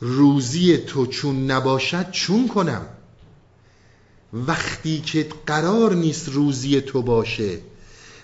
[0.00, 2.86] روزی تو چون نباشد چون کنم.
[4.32, 7.58] وقتی که قرار نیست روزی تو باشه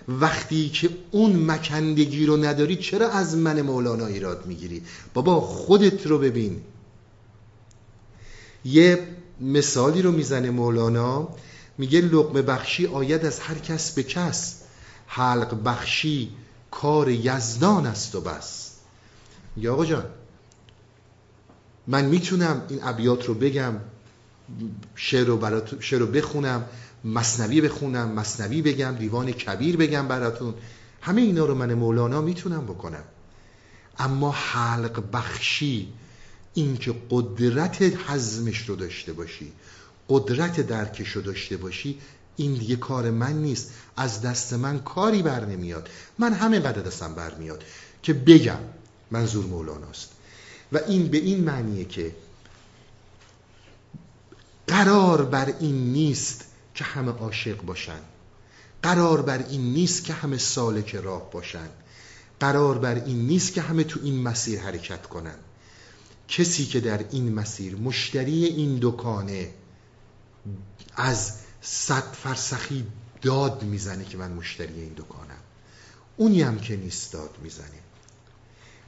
[0.08, 4.82] وقتی که اون مکندگی رو نداری چرا از من مولانا ایراد می‌گیری؟
[5.14, 6.60] بابا خودت رو ببین.
[8.64, 9.08] یه
[9.40, 11.28] مثالی رو می‌زنه مولانا
[11.78, 14.62] میگه لقمه بخشی آید از هر کس به کس.
[15.06, 16.30] حلق بخشی
[16.72, 18.70] کار یزدان است و بس.
[19.56, 20.04] میگه آقا جان
[21.86, 23.74] من می‌تونم این ابیات رو بگم
[24.94, 25.80] شعر رو, برات...
[25.80, 26.64] شعر رو بخونم
[27.04, 30.54] مصنوی بخونم مصنوی بگم دیوان کبیر بگم براتون.
[31.00, 33.04] همه اینا رو من مولانا می‌تونم بکنم.
[33.98, 35.92] اما حلق بخشی
[36.54, 39.52] اینکه قدرت حزمش رو داشته باشی
[40.08, 41.98] قدرت درکش رو داشته باشی
[42.36, 43.70] این دیگه کار من نیست.
[43.96, 45.88] از دست من کاری بر نمیاد.
[46.18, 47.64] من همه قدر دستم بر میاد.
[48.02, 48.58] که بگم
[49.10, 50.10] منظور مولاناست.
[50.72, 52.14] و این به این معنیه که
[54.66, 58.00] قرار بر این نیست که همه عاشق باشن.
[58.82, 61.68] قرار بر این نیست که همه سالک راه باشن.
[62.40, 65.34] قرار بر این نیست که همه تو این مسیر حرکت کنن.
[66.28, 69.50] کسی که در این مسیر مشتری این دکانه
[70.96, 72.86] از صد فرسخی
[73.22, 75.40] داد می‌زنه که من مشتری این دکانم.
[76.16, 77.66] اونی هم که نیست داد می‌زنه.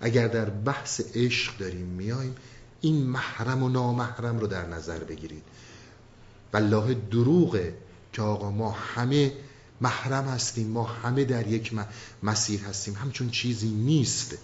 [0.00, 2.37] اگر در بحث عشق داریم میایم
[2.80, 5.42] این محرم و نامحرم رو در نظر بگیرید.
[6.52, 7.74] والله دروغه
[8.12, 9.32] که آقا ما همه
[9.80, 11.72] محرم هستیم ما همه در یک
[12.22, 12.94] مسیر هستیم.
[12.94, 14.34] همچون چیزی نیست.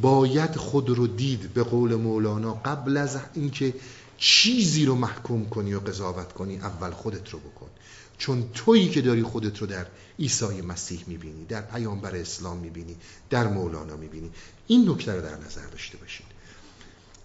[0.00, 3.74] باید خود رو دید به قول مولانا قبل از اینکه
[4.24, 7.70] چیزی رو محکوم کنی و قضاوت کنی اول خودت رو بکن.
[8.18, 9.86] چون تویی که داری خودت رو در
[10.18, 12.96] عیسی مسیح می‌بینی در پیامبر اسلام می‌بینی
[13.30, 14.30] در مولانا می‌بینی.
[14.66, 16.26] این نکته رو در نظر داشته باشید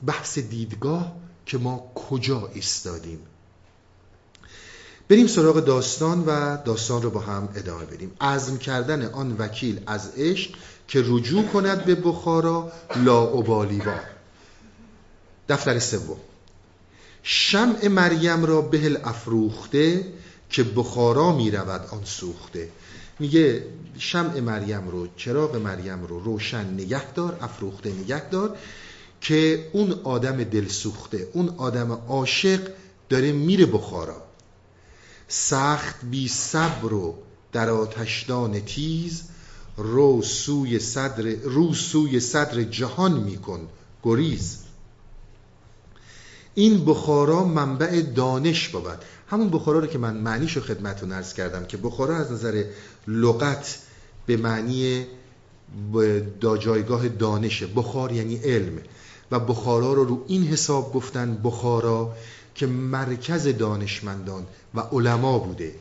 [0.05, 3.19] بحث دیدگاه که ما کجا ایستادیم.
[5.09, 8.11] بریم سراغ داستان و داستان رو با هم ادامه بدیم.
[8.21, 10.51] عزم کردن آن وکیل از عشق
[10.87, 13.67] که رجوع کند به بخارا لا با
[15.49, 16.17] دفتر سوم.
[17.29, 20.05] شمع مریم را بهل افروخته
[20.49, 22.69] که بخارا می رود آن سوخته.
[23.19, 23.63] میگه
[23.97, 28.57] شمع مریم رو چراغ مریم رو روشن نگه دار افروخته نگه دار
[29.21, 32.59] که اون آدم دل سوخته اون آدم عاشق
[33.09, 34.21] داره میره بخارا.
[35.27, 37.15] سخت بی صبر و
[37.51, 39.23] در آتشدان تیز
[39.77, 43.67] رو سوی صدر رو سوی صدر جهان میکن
[44.03, 44.66] گریز.
[46.57, 51.77] این بخارا منبع دانش بود همون بخارا رو که من معنیشو خدمتتون عرض کردم که
[51.77, 52.63] بخارا از نظر
[53.07, 53.79] لغت
[54.25, 55.05] به معنی
[56.41, 57.67] دا جایگاه دانشه.
[57.67, 58.77] بخار یعنی علم.
[59.31, 62.13] و بخارا رو رو این حساب گفتن بخارا
[62.55, 65.75] که مرکز دانشمندان و علما بوده.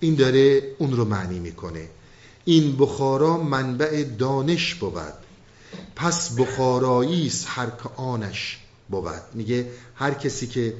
[0.00, 1.88] این داره اون رو معنی می‌کنه.
[2.44, 5.14] این بخارا منبع دانش بود
[5.96, 8.61] پس بخارایی است هر که آنش
[9.00, 10.74] بود میگه هر کسی که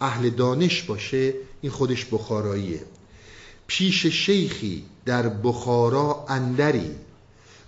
[0.00, 2.80] اهل دانش باشه این خودش بخاراییه.
[3.66, 6.90] پیش شیخی در بخارا اندری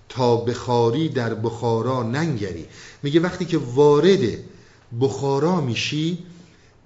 [0.09, 2.67] تا بخاری در بخارا ننگری.
[3.03, 4.39] میگه وقتی که وارد
[5.01, 6.19] بخارا میشی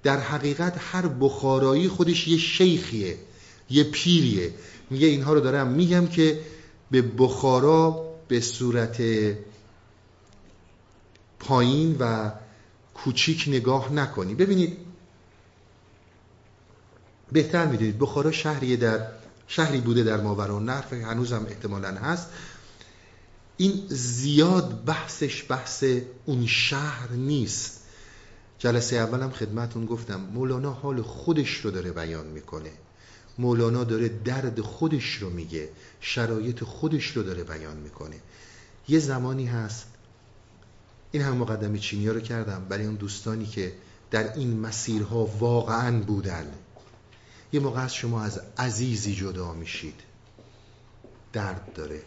[0.03, 3.17] در حقیقت هر بخارایی خودش یه شیخیه
[3.69, 4.53] یه پیریه.
[4.89, 6.39] میگه اینها رو دارم میگم که
[6.91, 9.01] به بخارا به صورت
[11.39, 12.31] پایین و
[12.95, 14.35] کوچیک نگاه نکنی.
[14.35, 14.77] ببینید
[17.31, 19.07] بهتر می‌دونید بخارا شهری در
[19.47, 22.27] شهری بوده در ماوران نهر هنوز هم احتمالا هست.
[23.57, 25.83] این زیاد بحثش بحث
[26.25, 27.81] اون شهر نیست.
[28.59, 32.71] جلسه اولم خدمتون گفتم مولانا حال خودش رو داره بیان می‌کنه.
[33.37, 35.69] مولانا داره درد خودش رو میگه
[36.01, 38.15] شرایط خودش رو داره بیان می‌کنه.
[38.87, 39.85] یه زمانی هست
[41.15, 43.73] این هم مقدمه چینی رو کردم برای اون دوستانی که
[44.11, 46.51] در این مسیرها واقعا بودن.
[47.53, 50.01] یه موقع از شما از عزیزی جدا میشید.
[51.33, 52.01] درد داره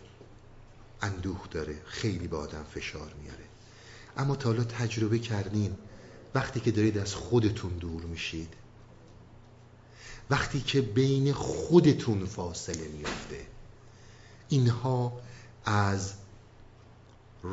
[1.02, 3.44] اندوه داره خیلی به آدم فشار میاره.
[4.16, 5.76] اما تا حالا تجربه کردین
[6.34, 8.54] وقتی که دارید از خودتون دور میشید
[10.30, 13.46] وقتی که بین خودتون فاصله میفته
[14.48, 15.20] اینها
[15.64, 16.12] از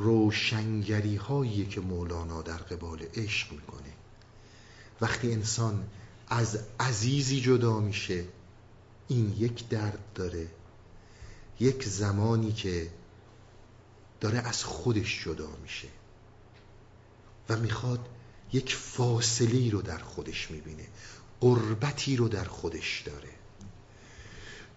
[0.04, 3.94] روشنگری هایی که مولانا در قبال عشق می‌کنه.
[5.02, 5.88] وقتی انسان
[6.28, 8.26] از عزیزی جدا میشه
[9.08, 10.48] این یک درد داره.
[11.60, 12.90] یک زمانی که
[14.22, 15.88] داره از خودش جدا میشه
[17.50, 18.10] و می‌خواد
[18.54, 20.88] یک فاصله رو در خودش می‌بینه
[21.40, 23.30] قربتی رو در خودش داره.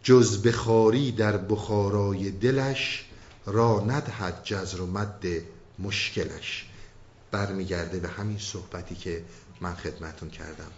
[0.03, 3.08] جز بخاری در بخارای دلش
[3.53, 5.25] را ندهد جزر و مد
[5.79, 6.67] مشکلش.
[7.31, 9.25] برمیگرده به همین صحبتی که
[9.61, 10.71] من خدمتون کردم.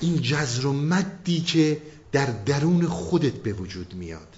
[0.00, 4.36] این جزر و مدی که در درون خودت به وجود میاد.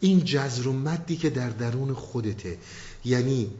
[0.00, 2.58] این جزر و مدی که در درون خودته.
[3.04, 3.50] یعنی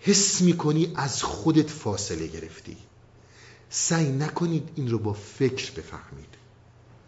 [0.00, 2.76] حس می‌کنی از خودت فاصله گرفتی.
[3.70, 6.34] سعی نکنید این رو با فکر بفهمید.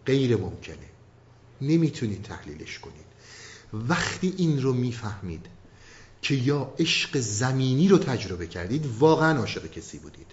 [0.06, 0.87] غیر ممکنه.
[1.60, 3.08] نمی‌تونید تحلیلش کنید.
[3.72, 5.46] وقتی این رو می‌فهمید
[6.22, 10.26] که یا عشق زمینی رو تجربه کردید واقعا عاشق کسی بودید.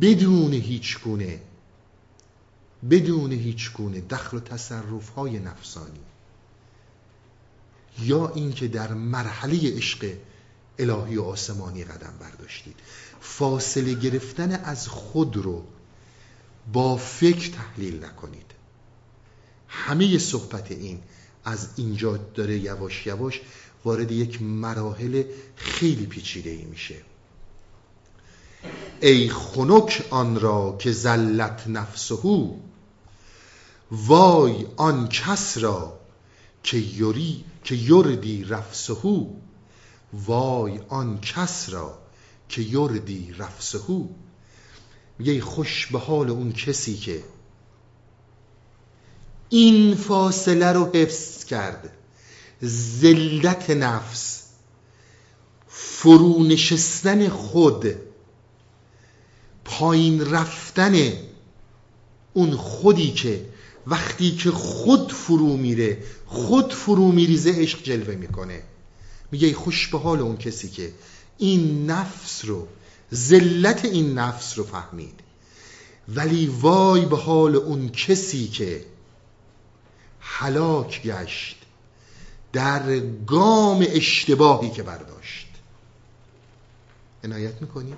[0.00, 1.40] بدون هیچ گونه
[2.90, 6.00] بدون هیچ گونه دخل و تصرف های نفسانی
[7.98, 10.14] یا اینکه در مرحله عشق
[10.78, 12.76] الهی و آسمانی قدم برداشتید.
[13.20, 15.64] فاصله گرفتن از خود رو
[16.72, 18.46] با فکر تحلیل نکنید.
[19.72, 21.00] همه صحبت این
[21.44, 23.40] از اینجا داره یواش یواش
[23.84, 25.24] وارد یک مراحل
[25.56, 26.96] خیلی پیچیده ای میشه.
[29.00, 32.14] ای خنک آن را که زلت نفسه
[33.90, 35.98] وای آن کس را
[36.62, 39.26] که یوری که یردی رفسهو
[40.12, 41.98] وای آن کس را
[42.48, 44.08] که یردی رفسهو
[45.18, 47.24] میگه خوش به حال اون کسی که
[49.52, 51.90] این فاصله رو حفظ کرد
[52.60, 54.42] زلت نفس
[55.68, 57.86] فرو نشستن خود
[59.64, 61.12] پایین رفتن
[62.32, 63.46] اون خودی که
[63.86, 68.62] وقتی که خود فرو میره خود فرو میریزه عشق جلوه می‌کنه.
[69.32, 70.92] میگه خوش به حال اون کسی که
[71.38, 72.68] این نفس رو
[73.14, 75.20] ذلت این نفس رو فهمید.
[76.08, 78.91] ولی وای به حال اون کسی که
[80.22, 81.56] هلاک گشت.
[82.52, 85.48] در گام اشتباهی که برداشت.
[87.24, 87.96] عنایت می‌کنیم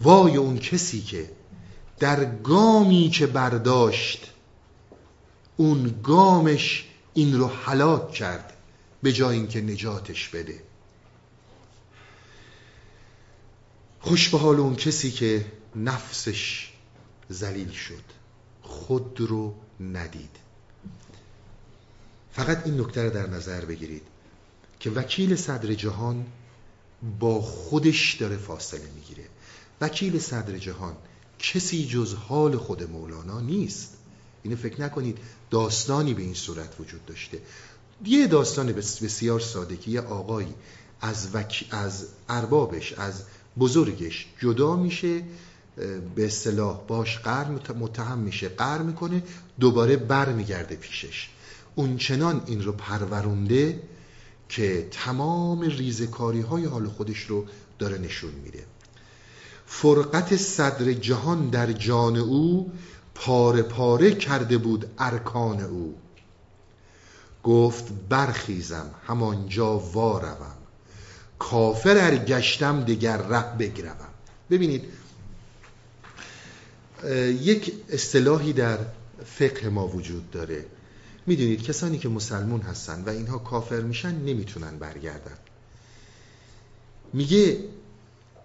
[0.00, 1.30] وای اون کسی که
[1.98, 4.30] در گامی که برداشت
[5.56, 8.52] اون گامش این رو هلاک کرد
[9.02, 10.62] به جای اینکه نجاتش بده.
[14.00, 16.72] خوش به حال اون کسی که نفسش
[17.28, 18.23] زلیل شد.
[18.64, 20.36] خود رو ندید.
[22.32, 24.02] فقط این نکته رو در نظر بگیرید
[24.80, 26.26] که وکیل صدر جهان
[27.20, 29.24] با خودش داره فاصله می‌گیره.
[29.80, 30.96] وکیل صدر جهان
[31.38, 33.96] کسی جز حال خود مولانا نیست.
[34.42, 35.18] اینو فکر نکنید
[35.50, 37.40] داستانی به این صورت وجود داشته.
[38.04, 40.54] یه داستان بسیار ساده که یه آقایی
[41.00, 41.28] از.
[41.70, 43.22] از اربابش از
[43.58, 45.22] بزرگش جدا میشه
[46.14, 47.44] به اصطلاح باش قر
[47.78, 48.48] متهم میشه.
[48.48, 49.22] قر می‌کنه
[49.60, 51.28] دوباره بر میگرده پیشش.
[51.74, 53.82] اون چنان این رو پرورونده
[54.48, 57.46] که تمام ریزکاری های حال خودش رو
[57.78, 58.64] داره نشون میده.
[59.66, 62.72] فرقت صدر جهان در جان او
[63.14, 65.94] پاره پاره کرده بود ارکان او.
[67.42, 70.56] گفت برخیزم همانجا واروم.
[71.38, 74.08] کافر ار گشتم دگر ره بگروم.
[74.50, 74.84] ببینید
[77.42, 78.78] یک اصطلاحی در
[79.26, 80.66] فقه ما وجود داره.
[81.26, 85.38] می‌دونید کسانی که مسلمون هستن و اینها کافر میشن نمی‌تونن برگردن.
[87.12, 87.58] میگه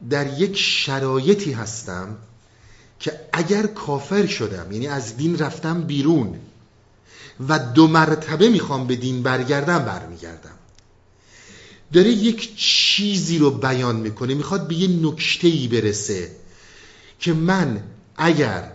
[0.09, 2.17] در یک شرایطی هستم
[2.99, 6.39] که اگر کافر شدم یعنی از دین رفتم بیرون
[7.49, 10.55] و دو مرتبه می‌خوام به دین برگردم برمیگردم.
[11.93, 16.31] داره یک چیزی رو بیان می‌کنه می‌خواد به یه نکته برسه
[17.19, 17.83] که من
[18.19, 18.71] اگر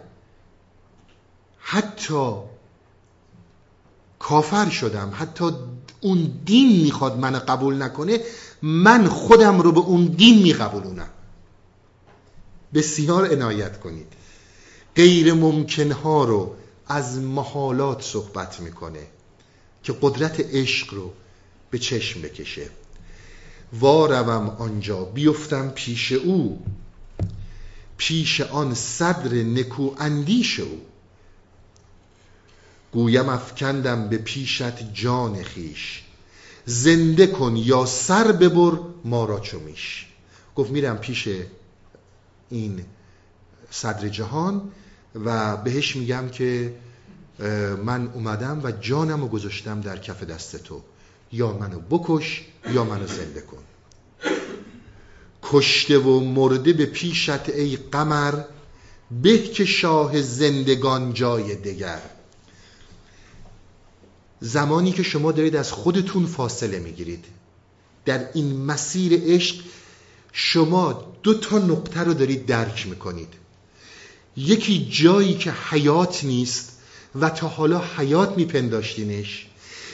[1.59, 2.35] حتی
[4.19, 5.45] کافر شدم حتی
[6.01, 8.21] اون دین می‌خواد من قبول نکنه
[8.63, 11.09] من خودم رو به اون دین میقبولونم.
[12.75, 14.13] بسیار عنایت کنید.
[14.97, 19.07] غیر ممکن ها رو از محالات صحبت می‌کنه
[19.83, 21.13] که قدرت عشق رو
[21.71, 22.69] به چشم بکشه.
[23.73, 26.65] واروم آنجا بیفتم پیش او.
[28.07, 30.81] پیش آن صدر نکو اندیش او.
[32.93, 36.03] گویم افکندم به پیشت جان خیش
[36.67, 40.07] زنده کن یا سر ببر ما را چمیش
[40.57, 41.29] گفت میرم پیش
[42.51, 42.85] این
[43.71, 44.73] صدر جهان
[45.15, 46.75] و بهش میگم که
[47.85, 50.83] من اومدم و جانم رو گذاشتم در کف دست تو.
[51.33, 53.63] یا منو بکش یا منو زنده کن.
[55.45, 58.35] کشته و مرده به پیشت ای قمر
[59.23, 62.01] به که شاه زندگان جای دگر.
[64.41, 67.25] زمانی که شما دارید از خودتون فاصله می‌گیرید.
[68.05, 69.57] در این مسیر عشق
[70.33, 73.35] شما دو تا نقطه رو دارید درک می‌کنید.
[74.37, 76.73] یکی جایی که حیات نیست
[77.15, 79.47] و تا حالا حیات میپنداشتینش.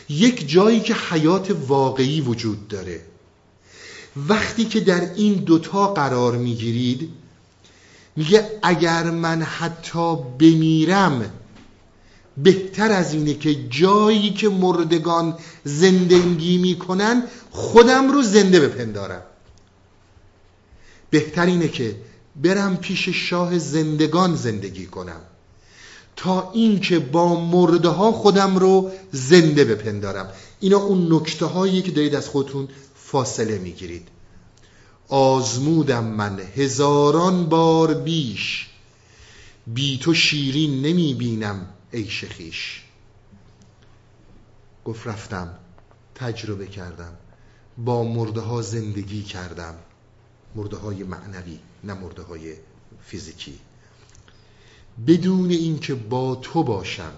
[0.08, 3.00] یک جایی که حیات واقعی وجود داره.
[4.28, 7.10] وقتی که در این دوتا قرار می‌گیرید
[8.16, 11.32] میگه اگر من حتی بمیرم
[12.36, 19.22] بهتر از اینه که جایی که مردگان زندگی می‌کنن خودم رو زنده بپندارم.
[21.10, 21.96] بهتر اینه که
[22.42, 25.20] برم پیش شاه زندگان زندگی کنم
[26.16, 30.28] تا اینکه با مرده خودم رو زنده بپندارم.
[30.60, 32.68] اینا اون نکته هایی که دارید از خودتون
[33.10, 34.08] فاصله می‌گیرید.
[35.08, 38.68] آزمودم من هزاران بار بیش.
[39.66, 42.82] بی تو شیرین نمی بینم ای شخیش
[44.84, 45.54] گفت رفتم
[46.14, 47.12] تجربه کردم
[47.78, 49.74] با مرده ها زندگی کردم.
[50.54, 52.54] مرده های معنوی نه مرده های
[53.02, 53.58] فیزیکی.
[55.06, 57.12] بدون اینکه با تو باشم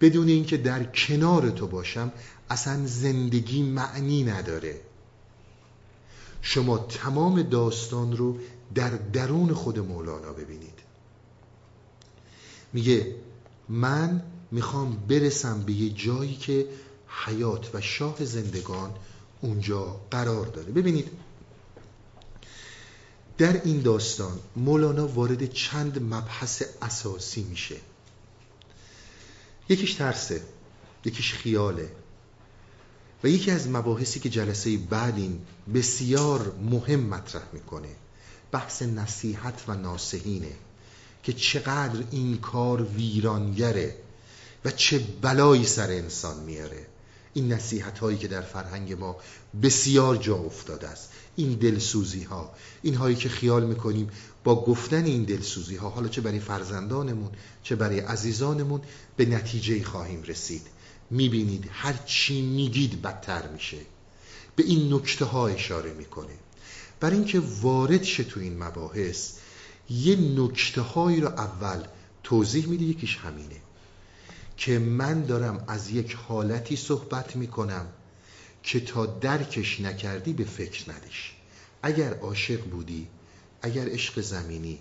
[0.00, 2.12] بدون اینکه در کنار تو باشم
[2.52, 4.80] اصلا زندگی معنی نداره.
[6.42, 8.38] شما تمام داستان رو
[8.74, 10.78] در درون خود مولانا ببینید.
[12.72, 13.14] میگه
[13.68, 16.66] من می‌خوام برسم به یه جایی که
[17.26, 18.94] حیات و شاه زندگان
[19.40, 20.72] اونجا قرار داره.
[20.72, 21.10] ببینید
[23.38, 27.76] در این داستان مولانا وارد چند مبحث اساسی میشه.
[29.68, 30.42] یکیش ترسه
[31.04, 32.01] یکیش خیاله.
[33.24, 35.40] و یکی از مباحثی که جلسه بعد این
[35.74, 37.88] بسیار مهم مطرح می‌کنه
[38.52, 40.52] بحث نصیحت و ناسهینه
[41.22, 43.96] که چقدر این کار ویرانگره
[44.64, 46.86] و چه بلایی سر انسان میاره.
[47.34, 49.16] این نصیحت هایی که در فرهنگ ما
[49.62, 51.10] بسیار جا افتاده است.
[51.36, 52.50] این دلسوزی ها
[52.82, 54.10] این هایی که خیال می‌کنیم
[54.44, 57.30] با گفتن این دلسوزی ها حالا چه برای فرزندانمون
[57.62, 58.80] چه برای عزیزانمون
[59.16, 60.62] به نتیجه خواهیم رسید.
[61.12, 63.78] می‌بینید هر چی میگید بدتر میشه.
[64.56, 66.34] به این نکته ها اشاره می‌کنه.
[67.00, 69.32] برای اینکه وارد شه تو این مباحث
[69.90, 71.84] یه نکته هایی رو اول
[72.22, 73.56] توضیح میده یکیش همینه.
[74.56, 77.86] که من دارم از یک حالتی صحبت می‌کنم
[78.62, 81.34] که تا درکش نکردی به فکر ندش
[81.82, 83.08] اگر عاشق بودی
[83.62, 84.78] اگر عشق زمینی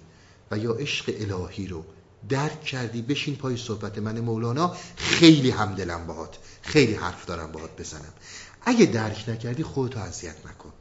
[0.52, 1.86] و یا عشق الهی رو
[2.30, 4.19] درک کردی بشین پای صحبت من.
[4.19, 6.38] مولانا خیلی همدلم باهات.
[6.61, 8.13] خیلی حرف دارم باهات بزنم.
[8.61, 10.74] اگه درک نکردی خودتو اذیت نکن.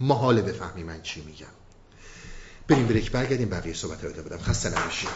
[0.00, 1.46] محاله بفهمی من چی میگم.
[2.68, 4.38] بریم بریک برگردیم بقیه صحبت رو بدم.
[4.38, 5.08] خسته نباشید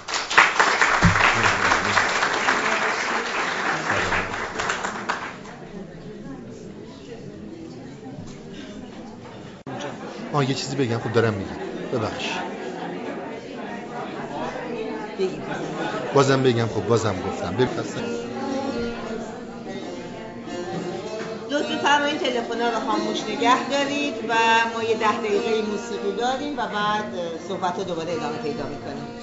[10.32, 10.98] آه یه چیزی بگم.
[10.98, 11.56] خب دارم میگم.
[11.92, 12.55] ببخش.
[16.14, 17.56] بازم بگم خب بازم گفتم.
[17.56, 18.02] بفرستم
[21.50, 24.34] لطف بفرمایید تلفن رو خاموش نگه دارید و
[24.74, 27.12] ما یه ده دقیقه موسیقی داریم و بعد
[27.48, 29.15] صحبت رو دوباره ادامه پیدا می‌کنیم.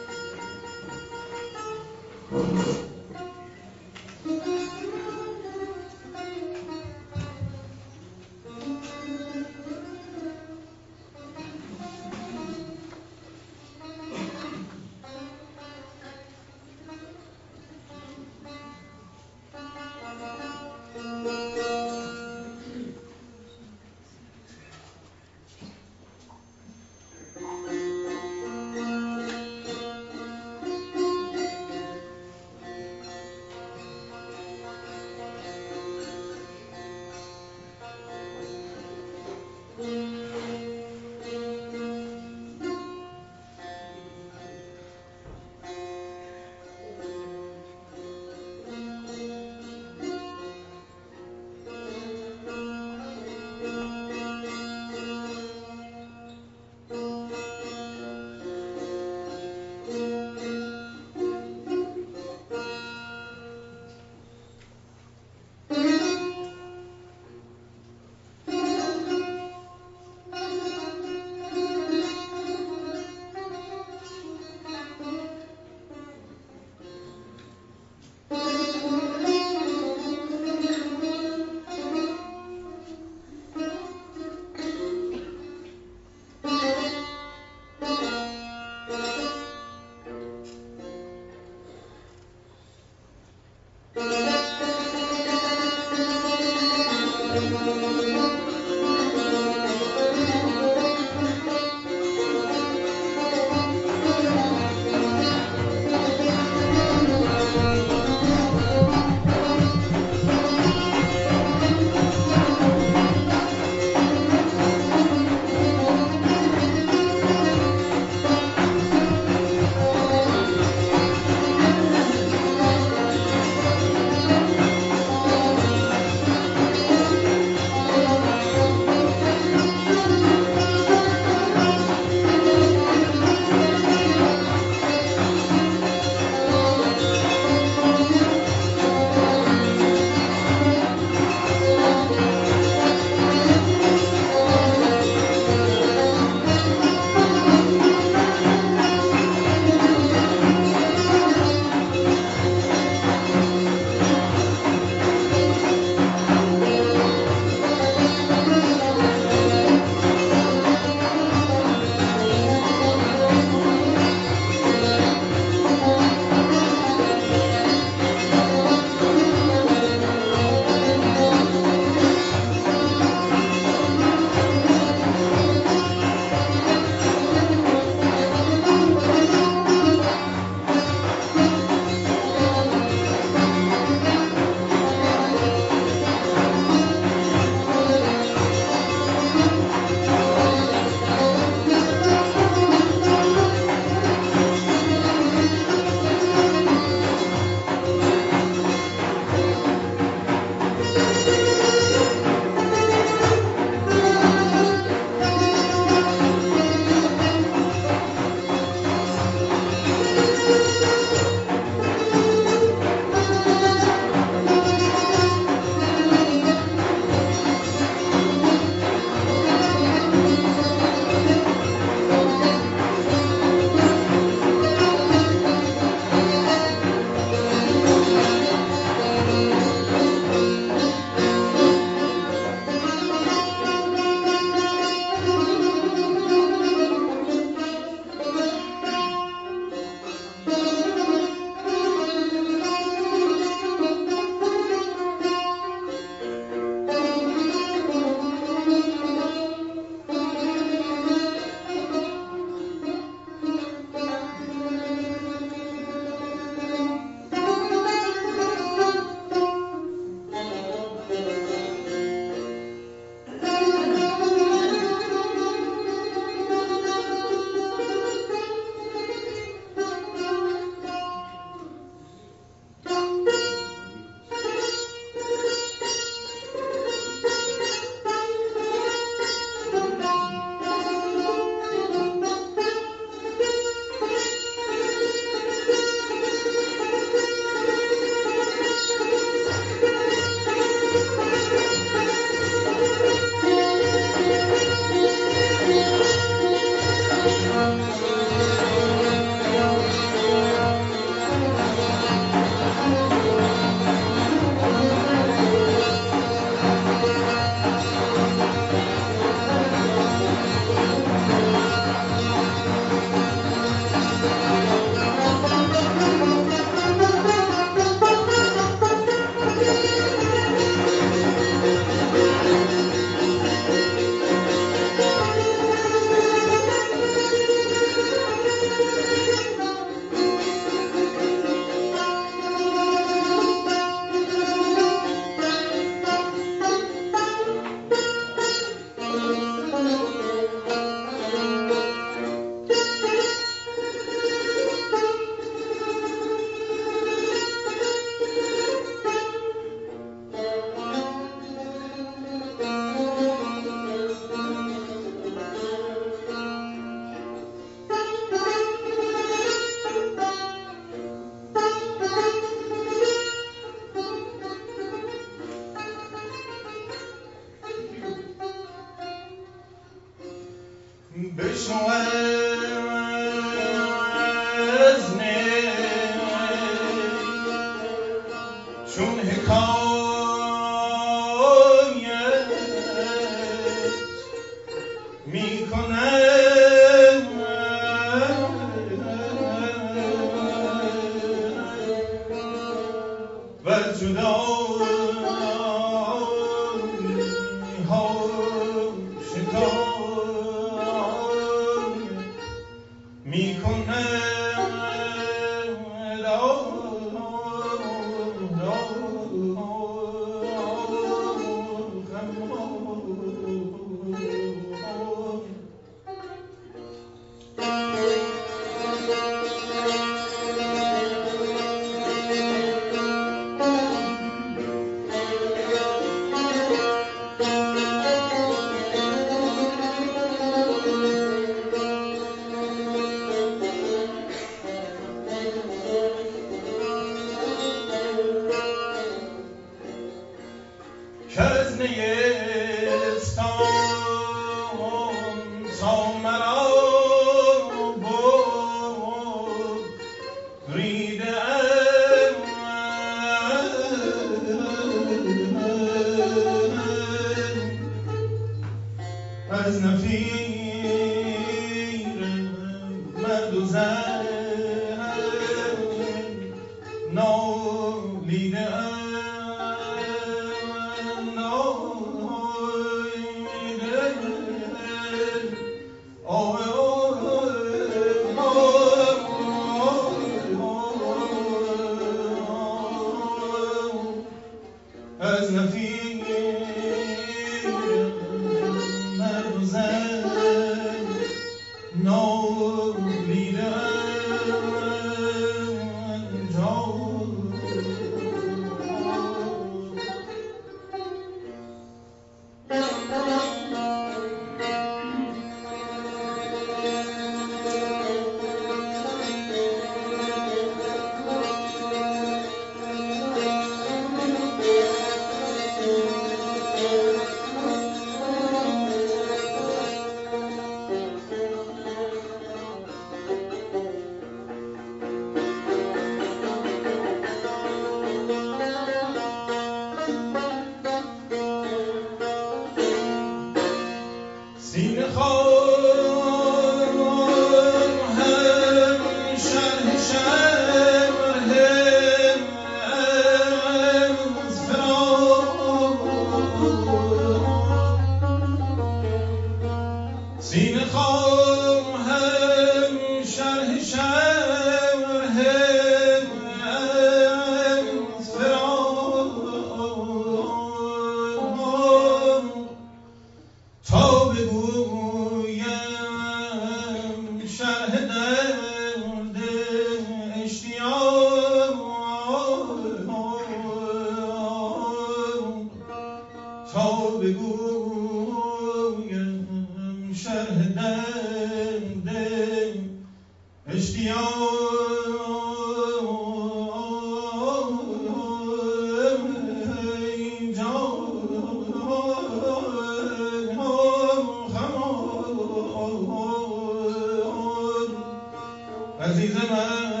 [599.01, 600.00] رضی خدا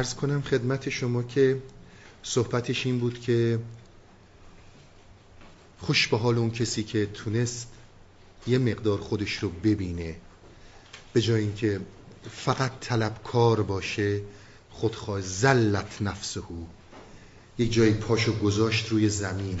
[0.00, 1.62] ارز کنم خدمت شما که
[2.22, 3.58] صحبتش این بود که
[5.78, 7.68] خوش به حال اون کسی که تونست
[8.46, 10.16] یه مقدار خودش رو ببینه
[11.12, 11.80] به جای اینکه
[12.30, 14.20] فقط طلبکار باشه
[14.70, 16.40] خودخواه زلت نفسه.
[17.58, 19.60] یک جایی پاشو گذاشت روی زمین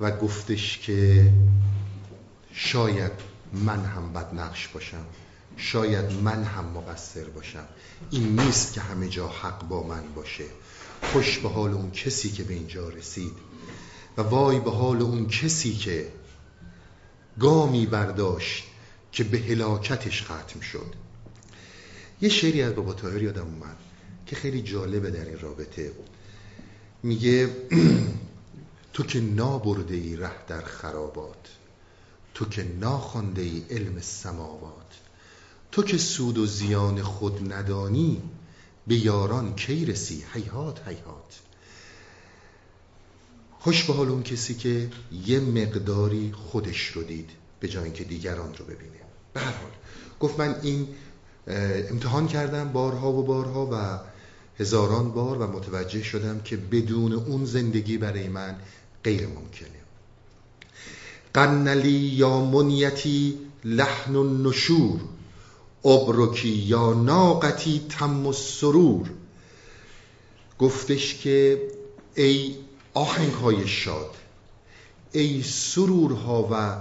[0.00, 1.32] و گفتش که
[2.52, 3.12] شاید
[3.52, 5.04] من هم بدنقش باشم.
[5.56, 7.64] شاید من هم مقصر باشم.
[8.10, 10.44] این نیست که همه جا حق با من باشه.
[11.02, 13.32] خوش به حال اون کسی که به اینجا رسید
[14.16, 16.12] و وای به حال اون کسی که
[17.38, 18.64] گامی برداشت
[19.12, 20.94] که به هلاکتش ختم شد.
[22.20, 23.76] یه شعری از بابا تاهر یادم اومد
[24.26, 25.92] که خیلی جالبه در این رابطه.
[27.02, 27.50] میگه
[28.92, 31.48] تو که نابرده ای ره در خرابات
[32.34, 35.00] تو که ناخونده ای علم سماوات
[35.74, 38.22] تو که سود و زیان خود ندانی
[38.86, 41.40] به یاران کی رسی؟ حیات حیات
[43.58, 44.90] خوش به حال اون کسی که
[45.26, 49.00] یه مقداری خودش رو دید به جای اینکه دیگران رو ببینه.
[49.32, 49.70] به هر حال.
[50.20, 50.88] گفت من این
[51.90, 54.00] امتحان کردم بارها و بارها و
[54.62, 58.56] هزاران بار و متوجه شدم که بدون اون زندگی برای من
[59.04, 59.80] غیر ممکنه.
[61.34, 65.00] قنلی یا منیتی لحن و نشور
[65.84, 69.10] ابرکی یا ناقتی تم و سرور.
[70.58, 71.62] گفتش که
[72.14, 72.54] ای
[72.94, 74.14] آهنگ های شاد
[75.12, 76.80] ای سرورها و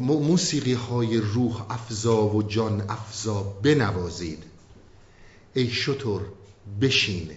[0.00, 4.42] موسیقی های روح افزا و جان افزا بنوازید.
[5.54, 6.20] ای شطور
[6.80, 7.30] بشین.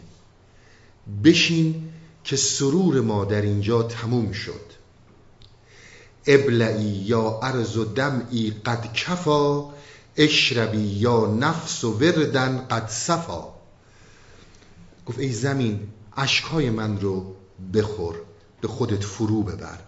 [1.24, 1.90] بشین
[2.24, 4.67] که سرور ما در اینجا تموم شد.
[6.28, 9.70] ابلعی یا ارز و دمعی قد کفا
[10.18, 13.44] اشربی یا نفس و وردن قد صفا.
[15.06, 17.36] گفت ای زمین اشکای من رو
[17.74, 18.16] بخور
[18.62, 19.80] به خودت فرو ببر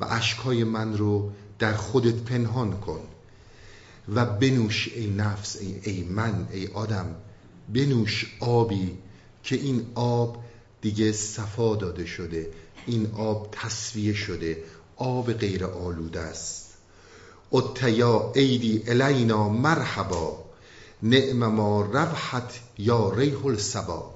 [0.00, 3.00] و اشکای من رو در خودت پنهان کن
[4.14, 7.06] و بنوش ای نفس ای, ای من ای آدم
[7.74, 8.98] بنوش آبی
[9.42, 10.44] که این آب
[10.80, 12.50] دیگه صفا داده شده
[12.86, 14.56] این آب تصویه شده.
[15.02, 16.74] آب غیر آلوده است.
[17.52, 20.44] اتیا ایدی الینا مرحبا.
[21.02, 24.14] نعم ما روحت یا ریح السبا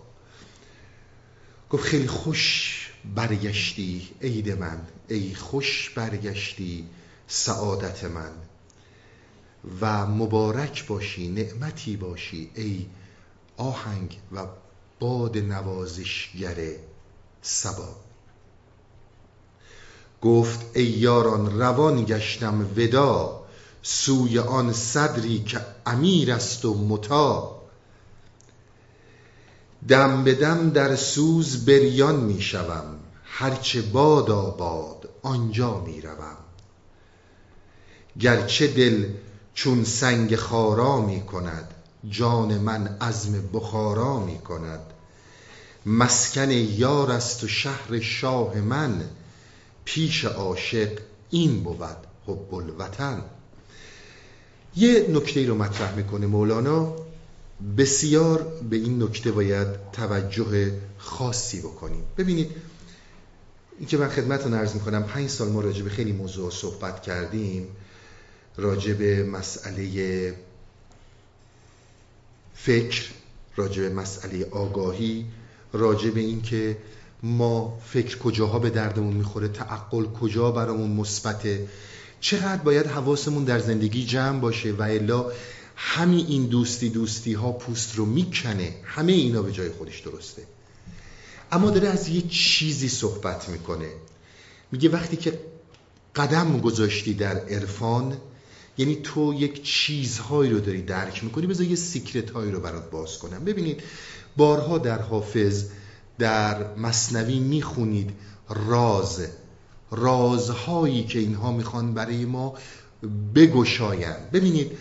[1.70, 4.78] گفت خیلی خوش برگشتی عید من.
[5.08, 6.88] ای خوش برگشتی
[7.26, 8.32] سعادت من.
[9.80, 12.86] و مبارک باشی نعمتی باشی ای
[13.56, 14.46] آهنگ و
[15.00, 16.56] باد نوازشگر
[17.42, 18.05] سبا
[20.22, 23.42] گفت ای یاران روان گشتم ودا
[23.82, 27.56] سوی آن صدری که امیر است و متا.
[29.88, 32.84] دم به دم در سوز بریان می شوم
[33.24, 36.36] هرچه باد آباد آنجا می روم.
[38.20, 39.08] گرچه دل
[39.54, 41.74] چون سنگ خارا می کند
[42.10, 44.80] جان من عزم بخارا می کند.
[45.86, 49.04] مسکن یار است و شهر شاه من
[49.86, 50.98] پیش عاشق
[51.30, 53.24] این بود حب الوطن.
[54.76, 56.96] یه نکته رو مطرح می‌کنه مولانا.
[57.78, 62.02] بسیار به این نکته باید توجه خاصی بکنیم.
[62.18, 62.50] ببینید
[63.78, 67.68] این که من خدمتتون عرض می‌کنم پنج سال ما راجع به خیلی موضوع صحبت کردیم
[68.56, 70.34] راجع به مسئله
[72.54, 73.10] فکر
[73.56, 75.26] راجع به مسئله آگاهی
[75.72, 76.76] راجع به این که
[77.22, 81.68] ما فکر کجاها به دردمون می‌خوره تعقل کجا برامون مثبته؟
[82.20, 85.32] چقدر باید حواسمون در زندگی جمع باشه؟ و الا
[85.76, 90.42] همین این دوستی دوستی ها پوست رو می‌کنه همه اینا به جای خودش درسته.
[91.52, 93.88] اما داره از یه چیزی صحبت می‌کنه.
[94.72, 95.40] میگه وقتی که
[96.16, 98.16] قدم گذاشتی در عرفان
[98.78, 103.18] یعنی تو یک چیزهایی رو داری درک می‌کنی بذار یه سیکرت هایی رو برات باز
[103.18, 103.44] کنم.
[103.44, 103.82] ببینید
[104.36, 105.64] بارها در حافظ
[106.18, 108.10] در مصنوی می‌خونید
[108.48, 109.26] راز
[109.90, 112.54] رازهایی که اینها می‌خوان برای ما
[113.34, 114.72] بگشاین ببینید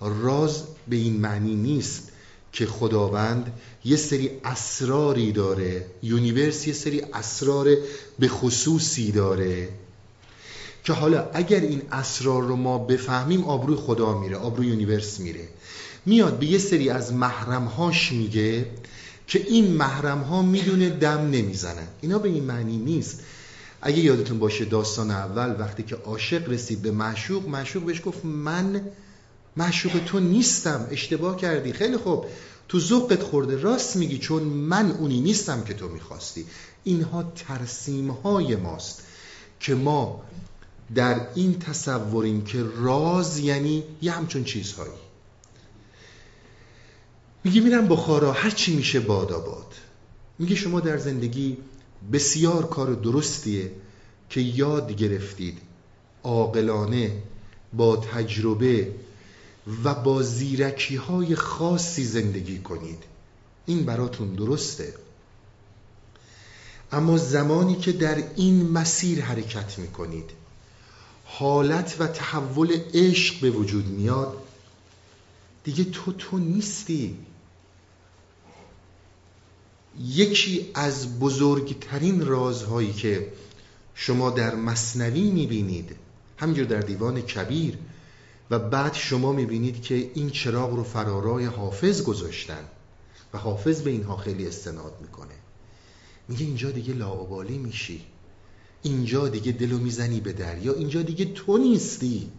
[0.00, 2.08] راز به این معنی نیست
[2.52, 3.52] که خداوند
[3.84, 7.76] یه سری اسراری داره universe یه سری اسرار
[8.18, 9.68] به خصوصی داره
[10.84, 15.48] که حالا اگر این اسرار رو ما بفهمیم آبروی خدا میره آبروی universe میره.
[16.06, 18.66] میاد به یه سری از محرمهاش میگه
[19.26, 21.88] که این محرم ها می‌دونه دم نمی‌زنن.
[22.00, 23.20] اینا به این معنی نیست.
[23.82, 28.80] اگه یادتون باشه داستان اول وقتی که عاشق رسید به معشوق معشوق بهش گفت من
[29.56, 31.72] معشوق تو نیستم اشتباه کردی.
[31.72, 32.24] خیلی خوب.
[32.68, 36.46] تو ذوقت خورده راست میگی چون من اونی نیستم که تو می‌خواستی.
[36.84, 39.02] اینها ترسیم های ماست
[39.60, 40.22] که ما
[40.94, 44.92] در این تصوریم که راز یعنی یه همچون چیزهایی.
[47.44, 49.32] میگه میرم بخارا هر چی میشه باد.
[49.32, 49.74] آباد
[50.38, 51.56] میگه شما در زندگی
[52.12, 53.72] بسیار کار درستیه
[54.30, 55.58] که یاد گرفتید.
[56.24, 57.22] عاقلانه
[57.72, 58.94] با تجربه
[59.84, 63.02] و با زیرکی های خاصی زندگی کنید.
[63.66, 64.94] این براتون درسته.
[66.92, 70.30] اما زمانی که در این مسیر حرکت می‌کنید
[71.24, 74.36] حالت و تحول عشق به وجود میاد
[75.64, 77.16] دیگه تو تو نیستی.
[80.00, 83.32] یکی از بزرگترین رازهایی که
[83.94, 85.96] شما در مصنوی می‌بینید
[86.38, 87.78] همینجور در دیوان کبیر
[88.50, 92.64] و بعد شما می‌بینید که این چراغ رو فرارای حافظ گذاشتن
[93.34, 95.34] و حافظ به اینها خیلی استناد می‌کنه.
[96.28, 98.04] میگه اینجا دیگه لاعبالی میشی.
[98.82, 100.72] اینجا دیگه دلو می‌زنی به دریا.
[100.72, 102.30] اینجا دیگه تو نیستی.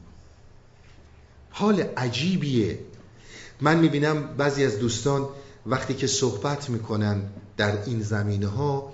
[1.50, 2.80] حال عجیبیه.
[3.62, 5.30] من می‌بینم بعضی از دوستان
[5.66, 7.22] وقتی که صحبت می‌کنن
[7.58, 8.94] در این زمینه ها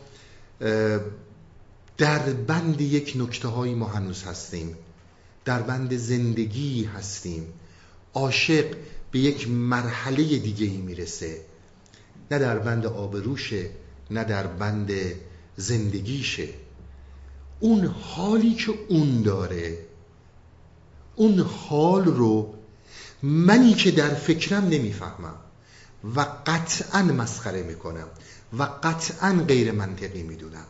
[1.98, 4.76] در بند یک نکته هایی ما هنوز هستیم.
[5.46, 7.54] در بند زندگی هستیم.
[8.14, 8.66] عاشق
[9.12, 11.42] به یک مرحله دیگه ای می‌رسه.
[12.32, 13.70] نه در بند آبروشه
[14.12, 14.92] نه در بند
[15.58, 16.48] زندگیشه.
[17.60, 19.78] اون حالی که اون داره
[21.16, 22.54] اون حال رو
[23.24, 25.36] منی که در فکرم نمی‌فهمم
[26.16, 28.08] و قطعا مسخره می‌کنم.
[28.58, 30.66] و قطعا غیر منطقی می‌دونم.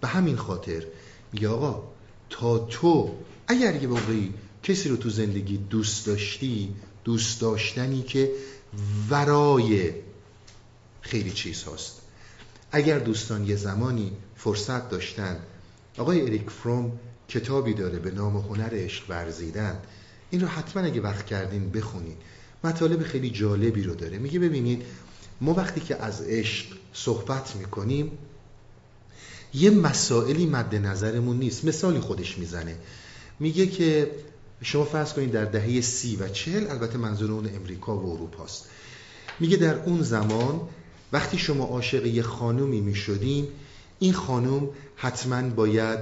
[0.00, 0.84] به همین خاطر
[1.32, 1.82] میگه آقا
[2.30, 3.14] تا تو
[3.46, 8.32] اگر یه موقعی کسی رو تو زندگی دوست داشتی دوست داشتنی که
[9.10, 9.92] ورای
[11.00, 12.00] خیلی چیز هست
[12.72, 15.36] اگر دوستان یه زمانی فرصت داشتن
[15.98, 16.92] آقای اریک فروم
[17.28, 19.78] کتابی داره به نام هنر عشق ورزیدن.
[20.30, 22.16] این رو حتما اگه وقت کردین بخونید
[22.64, 24.18] مطالب خیلی جالبی رو داره.
[24.18, 24.82] میگه ببینید
[25.40, 28.18] ما وقتی که از عشق صحبت می‌کنیم
[29.54, 31.64] یه مسائلی مد نظرمون نیست.
[31.64, 32.76] مثالی خودش می‌زنه.
[33.40, 34.10] میگه که
[34.62, 38.64] شما فرض کنید در دهه سی و چهل البته منظور اون امریکا و اروپاست
[39.40, 40.60] میگه در اون زمان
[41.12, 43.48] وقتی شما عاشق یه خانومی می‌شدین
[43.98, 45.98] این خانوم حتما باید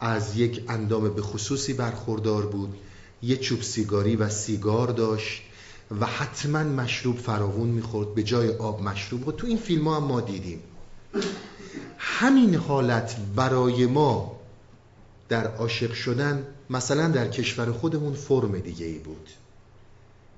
[0.00, 2.74] از یک اندام به خصوصی برخوردار بود.
[3.22, 5.42] یه چوب سیگاری و سیگار داشت.
[5.90, 10.04] و حتما مشروب فراوون می‌خورد به جای آب مشروب بود تو این فیلم ها هم
[10.04, 10.62] ما دیدیم.
[11.98, 14.40] همین حالت برای ما
[15.28, 19.28] در عاشق شدن مثلا در کشور خودمون فرم دیگه ای بود.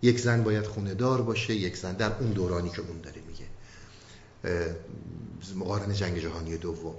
[0.03, 3.47] یک زن باید خونه دار باشه یک زن در اون دورانی که اون داره میگه.
[5.57, 6.95] مقارن جنگ جهانی دوم.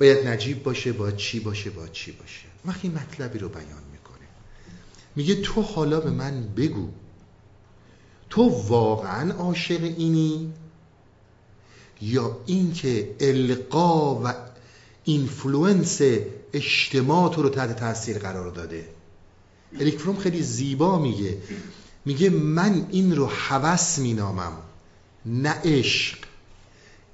[0.00, 2.46] باید نجیب باشه باید چی باشه باید چی باشه.
[2.64, 3.91] وقتی مطلبی رو بیان
[5.16, 6.88] میگه تو حالا به من بگو.
[8.30, 10.52] تو واقعا عاشق اینی؟
[12.02, 14.34] یا اینکه القا و
[15.04, 16.00] influence
[16.52, 18.88] اجتماع تو رو تحت تاثیر قرار داده؟
[19.80, 21.38] اریک خیلی زیبا میگه.
[22.04, 24.52] میگه من این رو هوس مینامم.
[25.26, 26.18] نه عشق.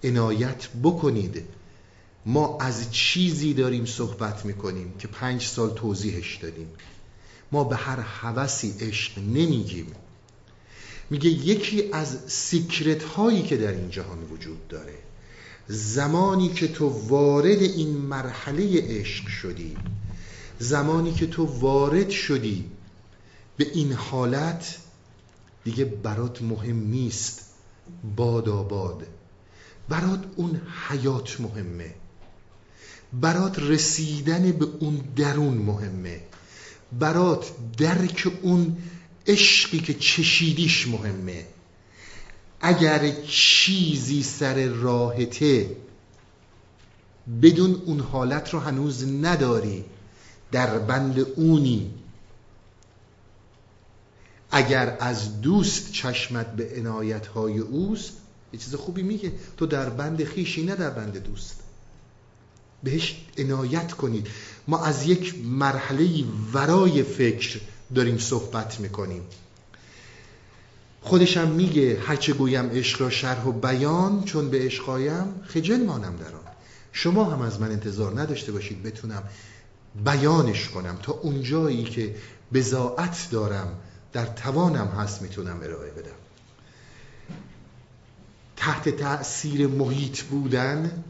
[0.05, 1.43] عنایت بکنید.
[2.27, 6.69] ما از چیزی داریم صحبت می‌کنیم که پنج سال توضیحش دادیم.
[7.53, 9.93] ما به هر هوسی عشق نمیگیم
[11.11, 14.99] میگه یکی از سیکرت هایی که در این جهان وجود داره
[15.69, 19.77] زمانی که تو وارد این مرحله عشق شدی
[20.59, 22.65] زمانی که تو وارد شدی
[23.57, 24.79] به این حالت
[25.65, 27.49] دیگه برات مهم نیست
[28.17, 29.07] باد آباد.
[29.89, 31.95] برات اون حیات مهمه.
[33.13, 36.21] برات رسیدن به اون درون مهمه.
[36.93, 38.77] برات درک اون
[39.27, 41.47] عشقی که چشیدیش مهمه.
[42.61, 45.77] اگر چیزی سر راهته
[47.43, 49.85] بدون اون حالت رو هنوز نداری
[50.53, 51.91] در بند اونی.
[54.51, 58.13] اگر از دوست چشمت به عنایت های اوست
[58.53, 61.61] یه چیز خوبی میگه تو در بند خیشی نه در بند دوست.
[62.83, 64.27] بهش عنایت کنید
[64.69, 67.61] ما از یک مرحله ورای فکر
[67.95, 69.23] داریم صحبت می‌کنیم.
[71.01, 76.35] خودشم میگه هرچه گویم عشق را شرح و بیان چون به عشقایم خجل مانم در
[76.35, 76.43] آن.
[76.93, 79.23] شما هم از من انتظار نداشته باشید بتونم
[80.05, 80.99] بیانش کنم.
[81.03, 82.15] تا اونجایی که
[82.53, 83.69] بزاعت دارم
[84.13, 86.19] در توانم هست می‌تونم ارائه بدم.
[88.57, 91.05] تحت تأثیر محیط بودن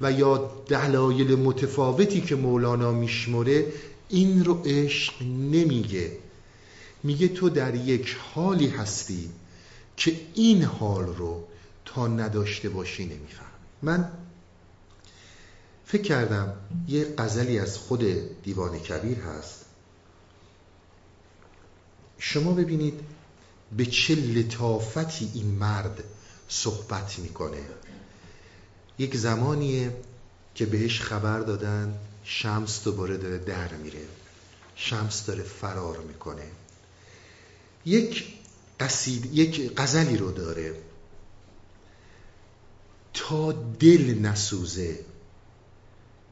[0.00, 3.72] و یا دلایل متفاوتی که مولانا میشمره
[4.08, 6.12] این رو عشق نمیگه.
[7.02, 9.30] میگه تو در یک حالی هستی
[9.96, 11.44] که این حال رو
[11.84, 13.46] تا نداشته باشی نمیفهم
[13.82, 14.12] من
[15.86, 16.52] فکر کردم
[16.88, 18.04] یه قزلی از خود
[18.42, 19.64] دیوان کبیر هست.
[22.18, 23.00] شما ببینید
[23.76, 26.04] به چه لطافتی این مرد
[26.48, 27.58] صحبت می‌کنه.
[28.98, 29.96] یک زمانیه
[30.54, 31.94] که بهش خبر دادن
[32.24, 34.00] شمس دوباره داره در میره.
[34.74, 36.46] شمس داره فرار می‌کنه.
[37.86, 38.24] یک
[38.80, 40.74] قصید یک غزلی رو داره.
[43.14, 44.98] تا دل نسوزه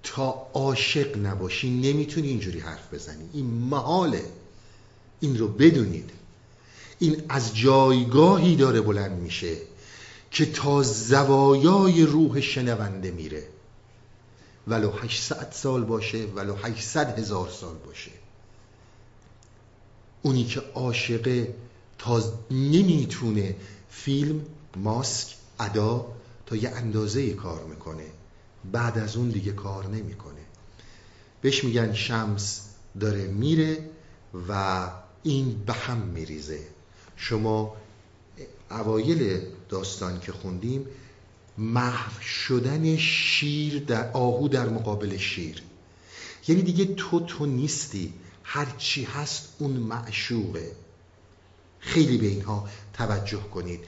[0.02, 3.28] تا عاشق نباشی نمی‌تونی اینجوری حرف بزنی.
[3.32, 4.24] این محاله.
[5.20, 6.10] این رو بدونید.
[6.98, 9.56] این از جایگاهی داره بلند میشه.
[10.36, 13.48] که تا زوایای روح شنونده میره.
[14.68, 18.10] ولو 800 سال باشه ولو 800 هزار سال باشه.
[20.22, 21.54] اونی که عاشقه
[21.98, 23.56] تا نمی‌تونه
[23.90, 24.40] فیلم
[24.76, 26.06] ماسک ادا
[26.46, 28.06] تا یه اندازه کار می‌کنه.
[28.72, 30.44] بعد از اون دیگه کار نمی‌کنه.
[31.42, 32.60] بهش میگن شمس
[33.00, 33.90] داره میره
[34.48, 34.82] و
[35.22, 36.60] این به هم میریزه.
[37.16, 37.76] شما
[38.70, 40.86] اوایل داستان که خوندیم
[41.58, 45.62] محو شدن شیر در آهو در مقابل شیر.
[46.48, 48.12] یعنی دیگه تو تو نیستی.
[48.42, 50.72] هرچی هست اون معشوقه.
[51.78, 53.80] خیلی به اینها توجه کنید.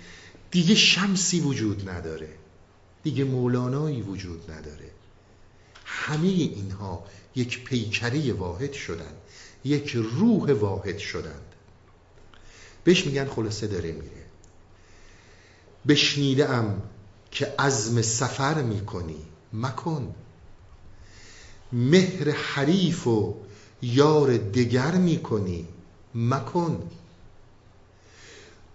[0.50, 2.28] دیگه شمسی وجود نداره.
[3.02, 4.90] دیگه مولانایی وجود نداره.
[5.84, 7.04] همه اینها
[7.36, 9.12] یک پیکره واحد شدن.
[9.64, 11.54] یک روح واحد شدند
[12.84, 14.17] بهش میگن خلاصه داره میره.
[15.88, 16.82] بشنیده ام
[17.30, 19.22] که عزم سفر می‌کنی.
[19.52, 20.14] مکن.
[21.72, 23.34] مهر حریف و
[23.82, 25.66] یار دگر می‌کنی.
[26.14, 26.90] مکن.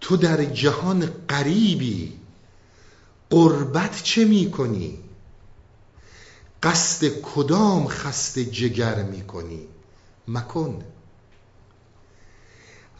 [0.01, 2.13] تو در جهان قریبی
[3.29, 4.97] قربت چه می‌کنی؟
[6.63, 9.67] قصد کدام خست جگر می‌کنی؟
[10.27, 10.83] مکن.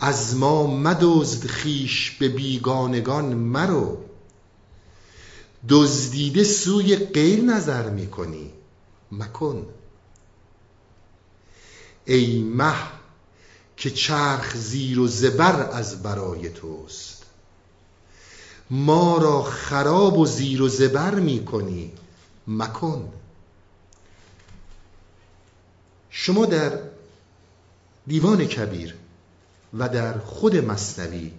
[0.04, 3.98] از ما مدزد خیش به بیگانگان مرو.
[5.70, 8.52] دزدیده سوی غیر نظر می‌کنی.
[9.12, 9.66] مکن.
[12.06, 12.76] ای مه
[13.78, 17.26] که چرخ زیر و زبر از برای توست.
[18.70, 21.92] ما را خراب و زیر و زبر می‌کنی.
[22.48, 23.10] مکن.
[26.10, 26.80] شما در
[28.08, 29.03] دیوان کبیر
[29.78, 31.32] و در خود مصنوی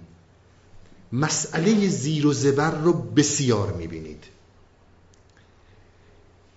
[1.12, 4.24] مسئله زیر و زبر رو بسیار می‌بینید.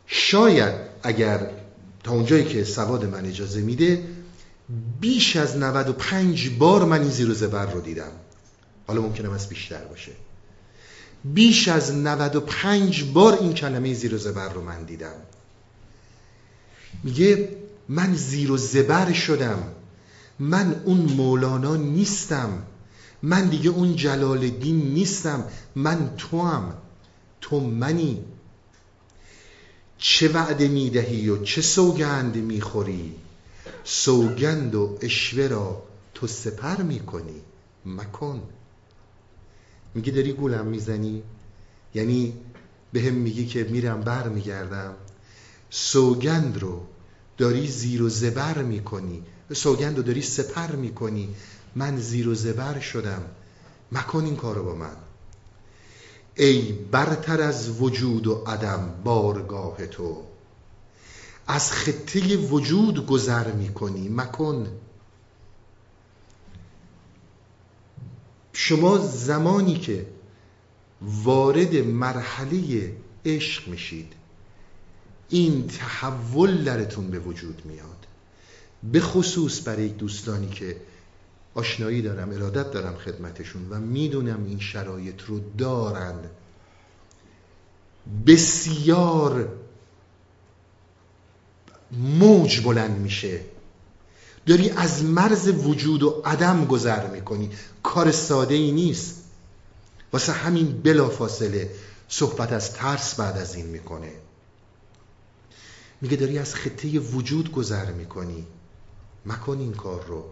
[0.08, 0.74] شاید
[1.04, 1.50] اگر
[2.04, 4.04] تا اونجایی که سواد من اجازه میده
[5.02, 8.12] بیش از 95 بار من این زیر و زبر رو دیدم.
[8.88, 10.12] حالا ممکنه از بیشتر باشه.
[11.24, 15.16] بیش از 95 بار این کلمه زیر و زبر رو من دیدم.
[17.04, 17.50] میگه
[17.90, 19.64] من زیر و زبر شدم.
[20.40, 22.64] من اون مولانا نیستم.
[23.24, 25.44] من دیگه اون جلال الدین نیستم.
[25.76, 26.74] من تو هم
[27.42, 28.24] تو منی.
[29.98, 33.16] چه وعده می‌دهی و چه سوگند می‌خوری؟
[33.84, 35.84] سوگند و اشوه را
[36.14, 37.42] تو سپر می‌کنی.
[37.86, 38.42] مکن.
[39.96, 41.24] میگه داری گولم می‌زنی؟
[41.96, 42.34] یعنی
[42.94, 44.94] به هم میگی که میرم بر میگردم
[45.70, 46.82] سوگند رو
[47.38, 49.24] داری زیر و زبر می‌کنی.
[49.54, 51.36] سوگند رو داری سپر می‌کنی.
[51.76, 53.22] من زیر و زبر شدم.
[53.92, 54.96] مکن این کارو با من.
[56.36, 60.24] ای برتر از وجود و عدم بارگاه تو.
[61.48, 64.10] از خطه وجود گذر می‌کنی.
[64.10, 64.68] مکن.
[68.54, 70.08] شما زمانی که
[71.02, 72.94] وارد مرحله
[73.26, 74.14] عشق میشید
[75.30, 77.97] این تحول درتون به وجود میاد.
[78.84, 80.82] به خصوص برای دوستانی که
[81.54, 86.30] آشنایی دارم ارادت دارم خدمتشون و می‌دونم این شرایط رو دارند
[88.28, 89.50] بسیار
[91.92, 93.42] موج بلند میشه.
[94.46, 97.50] داری از مرز وجود و عدم گذر می‌کنی.
[97.84, 99.24] کار ساده ای نیست.
[100.14, 101.72] واسه همین بلا فاصله
[102.08, 104.12] صحبت از ترس بعد از این می‌کنه.
[106.02, 108.48] میگه داری از خطه وجود گذر می‌کنی.
[109.28, 110.24] مکن این کار رو.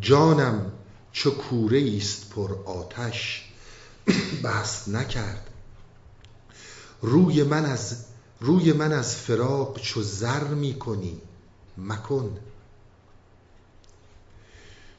[0.00, 0.72] جانم
[1.12, 3.48] چو کوره است پر آتش
[4.44, 5.50] بست نکرد.
[7.02, 8.04] روی من از
[8.40, 11.20] روی من از فراق چو زر می کنی
[11.78, 12.38] مکن.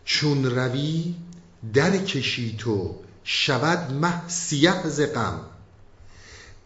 [0.06, 1.16] چون روی
[1.74, 5.57] در کشی تو شود مه سیه ز غم.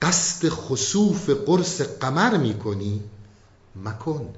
[0.02, 3.04] قصد خسوف قرص قمر می کنی
[3.76, 4.34] مکن.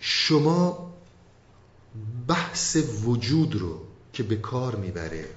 [0.00, 0.92] شما
[2.28, 3.80] بحث وجود رو
[4.12, 5.28] که به کار می‌بره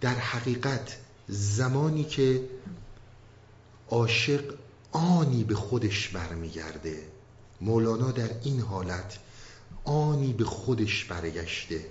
[0.00, 0.96] در حقیقت
[1.28, 2.44] زمانی که
[3.90, 4.54] عاشق
[4.92, 7.06] آنی به خودش برمیگرده
[7.60, 9.18] مولانا در این حالت
[9.84, 11.86] آنی به خودش برگشته.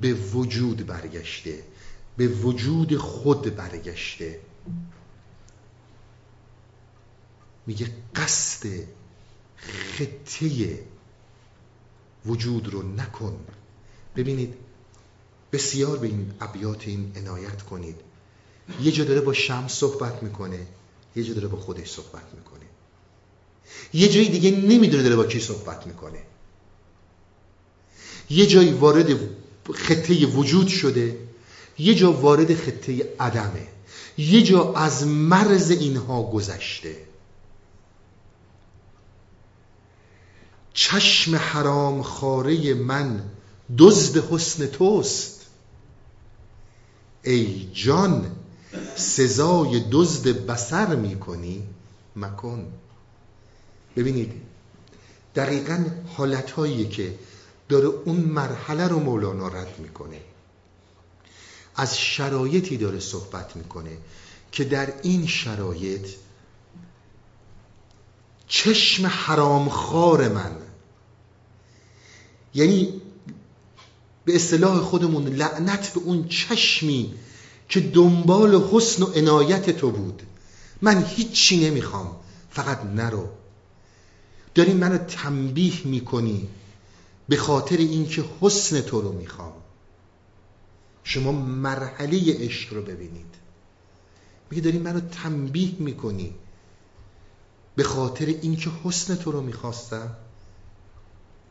[0.00, 1.62] به وجود برگشته
[2.16, 4.40] به وجود خود برگشته.
[7.66, 8.68] میگه قصد
[9.56, 10.78] خطه
[12.26, 13.46] وجود رو نکن.
[14.16, 14.54] ببینید
[15.52, 17.96] بسیار به این ابیات این عنایت کنید.
[18.82, 20.66] یه جا داره با شمس صحبت می‌کنه
[21.16, 22.64] یه جا داره با خودش صحبت می‌کنه.
[23.92, 26.22] یه جایی دیگه نمی‌دونه داره با کی صحبت می‌کنه.
[28.30, 29.10] یه جایی وارد
[29.72, 31.18] خطه وجود شده
[31.78, 33.66] یه جا وارد خطه عدمه
[34.18, 36.96] یه جا از مرز اینها گذشته.
[40.74, 43.22] چشم حرام خاره من
[43.78, 45.40] دزد حسن توست.
[47.22, 48.36] ای جان
[48.96, 51.62] سزای دزد بسر می‌کنی؟
[52.16, 52.72] مکن.
[53.96, 54.32] ببینید
[55.34, 55.84] دقیقا
[56.16, 56.54] حالت
[56.90, 57.14] که
[57.68, 60.20] داره اون مرحله رو مولانا رد می‌کنه.
[61.76, 63.98] از شرایطی داره صحبت می‌کنه
[64.52, 66.06] که در این شرایط
[68.48, 70.56] چشم حرامخوار من.
[72.54, 73.00] یعنی
[74.24, 77.14] به اصطلاح خودمون لعنت به اون چشمی
[77.68, 80.22] که دنبال حسن و عنایت تو بود.
[80.82, 82.16] من هیچی نمی‌خوام
[82.50, 83.28] فقط نرو.
[84.54, 86.48] داری منو تنبیه می‌کنی.
[87.28, 89.52] به خاطر اینکه حسن تو رو می‌خوام.
[91.04, 93.34] شما مرحله عشق رو ببینید.
[94.50, 96.34] میگه داری منو تنبیه می‌کنی
[97.76, 100.16] به خاطر اینکه حسن تو رو می‌خواستم.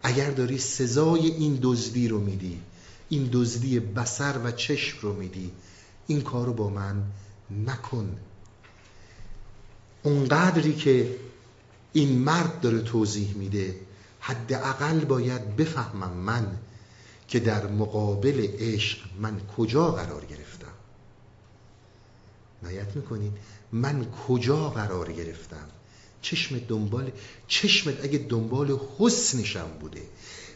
[0.03, 2.59] اگر داری سزای این دزدی رو میدی
[3.09, 5.51] این دزدی بسر و چشم رو میدی
[6.07, 7.03] این کار رو با من
[7.67, 8.17] نکن.
[10.03, 11.15] اونقدری که
[11.93, 13.75] این مرد داره توضیح میده
[14.23, 16.57] حداقل باید بفهمم من
[17.27, 20.73] که در مقابل عشق من کجا قرار گرفتم.
[22.63, 23.31] نایت می‌کنید
[23.71, 25.67] من کجا قرار گرفتم؟
[26.21, 27.11] چشم دنبال
[27.47, 30.01] چشمت اگه دنبال حسنشم بوده.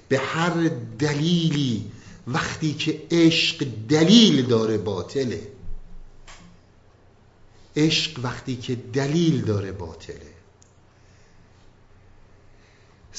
[0.09, 1.91] به هر دلیلی
[2.27, 5.51] وقتی که عشق دلیل داره باطله.
[7.75, 10.36] عشق وقتی که دلیل داره باطله.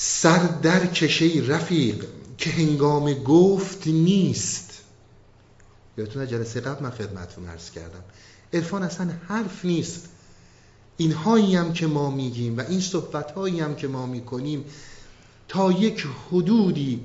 [0.00, 2.04] سر در کشه رفیق
[2.38, 4.80] که هنگام گفت نیست.
[5.96, 8.04] یادتون جلسه قبل من خدمتتون عرض کردم.
[8.54, 10.08] عرفان اصلا حرف نیست.
[10.96, 14.64] اینهایی هم که ما میگیم و این صحبت هایی هم که ما می‌کنیم
[15.48, 17.00] تا یک حدودی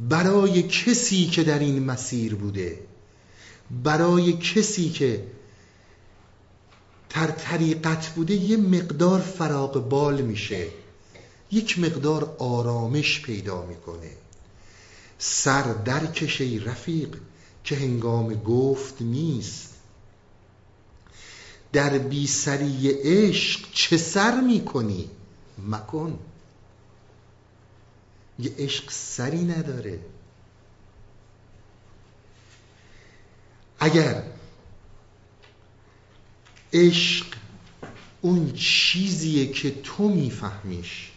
[0.00, 2.78] برای کسی که در این مسیر بوده
[3.84, 5.24] برای کسی که
[7.08, 10.66] تر طریقت بوده یه مقدار فراغ بال میشه.
[11.50, 14.10] یک مقدار آرامش پیدا می‌کنه.
[15.18, 17.16] سر در کشه رفیق
[17.64, 19.74] که هنگام گفت نیست.
[21.72, 25.10] در بی سری عشق چه سر می‌کنی؟
[25.68, 26.18] مکن.
[28.38, 30.00] یه عشق سری نداره.
[33.80, 34.22] اگر
[36.72, 37.26] عشق
[38.20, 41.12] اون چیزیه که تو میفهمیش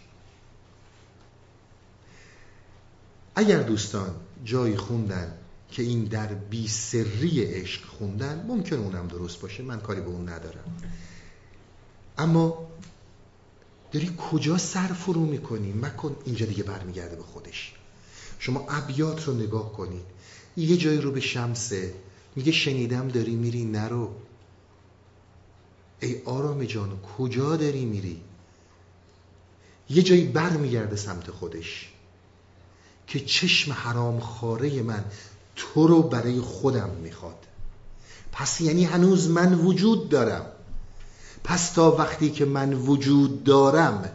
[3.39, 5.33] اگر دوستان جایی خوندن
[5.71, 9.63] که این در بی سری عشق خوندن ممکن اونم درست باشه.
[9.63, 10.63] من کاری به اون ندارم.
[12.17, 12.67] اما
[13.91, 17.73] داری کجا سر فرو می‌کنی؟ مکن اینجا دیگه برمیگرده به خودش.
[18.39, 20.05] شما ابیات رو نگاه کنید.
[20.57, 21.93] یه جایی رو به شمسه
[22.35, 24.15] میگه شنیدم داری میری نرو.
[25.99, 28.21] ای آرام جان کجا داری میری؟
[29.89, 31.88] یه جایی برمیگرده سمت خودش.
[33.09, 35.05] که چشم حرام خاره من
[35.55, 37.45] تو رو برای خودم می‌خواد.
[38.31, 40.45] پس یعنی هنوز من وجود دارم.
[41.43, 44.11] پس تا وقتی که من وجود دارم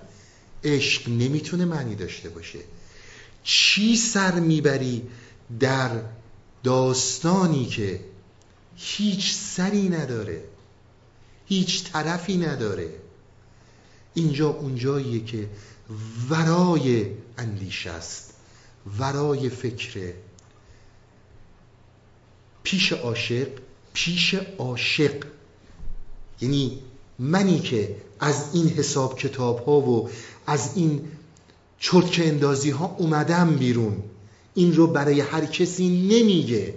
[0.65, 2.59] عشق نمی‌تونه معنی داشته باشه.
[3.45, 5.09] چی سر می‌بری
[5.61, 5.91] در
[6.63, 8.01] داستانی که
[8.77, 10.45] هیچ سری نداره
[11.47, 12.91] هیچ طرفی نداره؟
[14.15, 15.49] اینجا اونجاییه که
[16.31, 17.07] ورای
[17.39, 18.34] اندیشه است.
[18.99, 20.15] ورای فکره
[22.63, 23.49] پیش عاشق
[23.95, 25.25] پیش عاشق.
[26.41, 26.79] یعنی
[27.19, 30.11] منی که از این حساب کتاب ها و
[30.47, 31.09] از این
[31.79, 34.03] چرک اندازی ها اومدم بیرون.
[34.55, 36.75] این رو برای هر کسی نمیگه.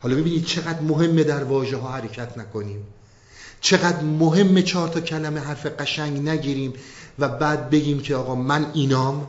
[0.00, 2.84] حالا ببینید چقدر مهمه در واژه ها حرکت نکنیم.
[3.60, 6.72] چقدر مهمه چهار تا کلمه حرف قشنگ نگیریم
[7.18, 9.28] و بعد بگیم که آقا من اینام.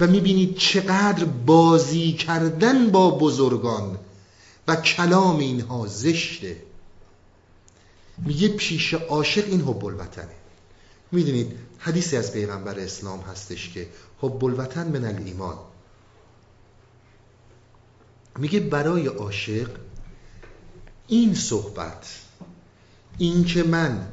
[0.00, 3.98] و می‌بینید چقدر بازی کردن با بزرگان
[4.68, 6.56] و کلام اینها زشته.
[8.18, 10.34] میگه پیش عاشق این حب الوطنه.
[11.12, 13.88] می‌دونید حدیثی از پیغمبر اسلام هستش که
[14.20, 15.58] حب الوطن من الایمان.
[18.38, 19.70] میگه برای عاشق
[21.08, 22.18] این صحبت
[23.18, 24.08] این که من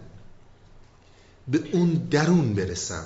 [1.47, 3.05] به اون درون برسم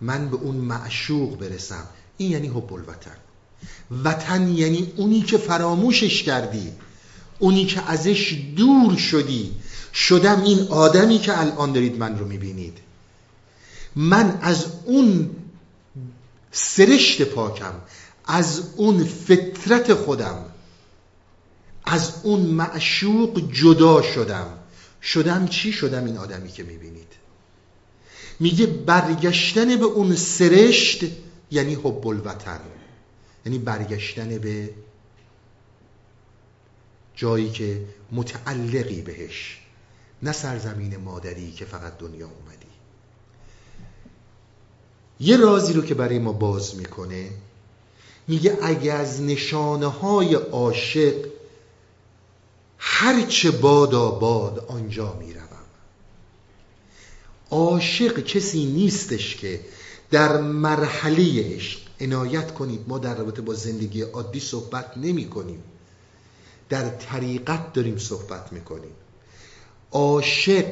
[0.00, 3.16] من به اون معشوق برسم این یعنی حب الوطن.
[4.04, 6.72] وطن یعنی اونی که فراموشش کردی
[7.38, 9.52] اونی که ازش دور شدی.
[9.94, 12.78] شدم این آدمی که الان دارید من رو می‌بینید.
[13.96, 15.30] من از اون
[16.52, 17.74] سرشت پاکم
[18.26, 20.44] از اون فطرت خودم
[21.84, 24.46] از اون معشوق جدا شدم.
[25.02, 27.12] شدم چی؟ شدم این آدمی که می‌بینید.
[28.40, 31.04] میگه برگشتن به اون سرشت
[31.50, 32.60] یعنی حب الوطن
[33.44, 34.70] یعنی برگشتن به
[37.14, 39.60] جایی که متعلقی بهش.
[40.22, 42.66] نه سرزمین مادری که فقط دنیا اومدی.
[45.20, 47.30] یه رازی رو که برای ما باز می‌کنه
[48.28, 51.26] میگه اگه از نشانه های عاشق
[52.78, 55.46] هرچه بادا باد آنجا می‌روم.
[57.50, 59.60] عاشق کسی نیستش که
[60.10, 62.80] در مرحله عشق عنایت کنید.
[62.88, 65.62] ما در رابطه با زندگی عادی صحبت نمی کنیم.
[66.68, 68.90] در طریقت داریم صحبت می‌کنیم
[69.92, 70.66] عاشق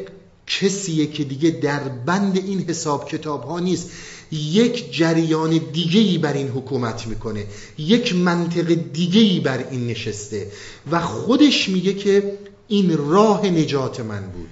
[0.46, 3.90] کسیه که دیگه در بند این حساب کتاب ها نیست.
[4.32, 7.46] یک جریان دیگه ای بر این حکومت می‌کنه.
[7.78, 10.52] یک منطق دیگه ای بر این نشسته.
[10.90, 12.38] و خودش میگه که
[12.68, 14.50] این راه نجات من بود.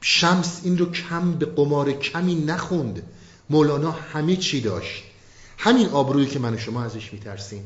[0.00, 3.02] شمس این رو کم به قمار کمی نخوند.
[3.52, 5.02] مولانا همه چی داشت.
[5.58, 7.64] همین آبرویی که من و شما ازش میترسیم.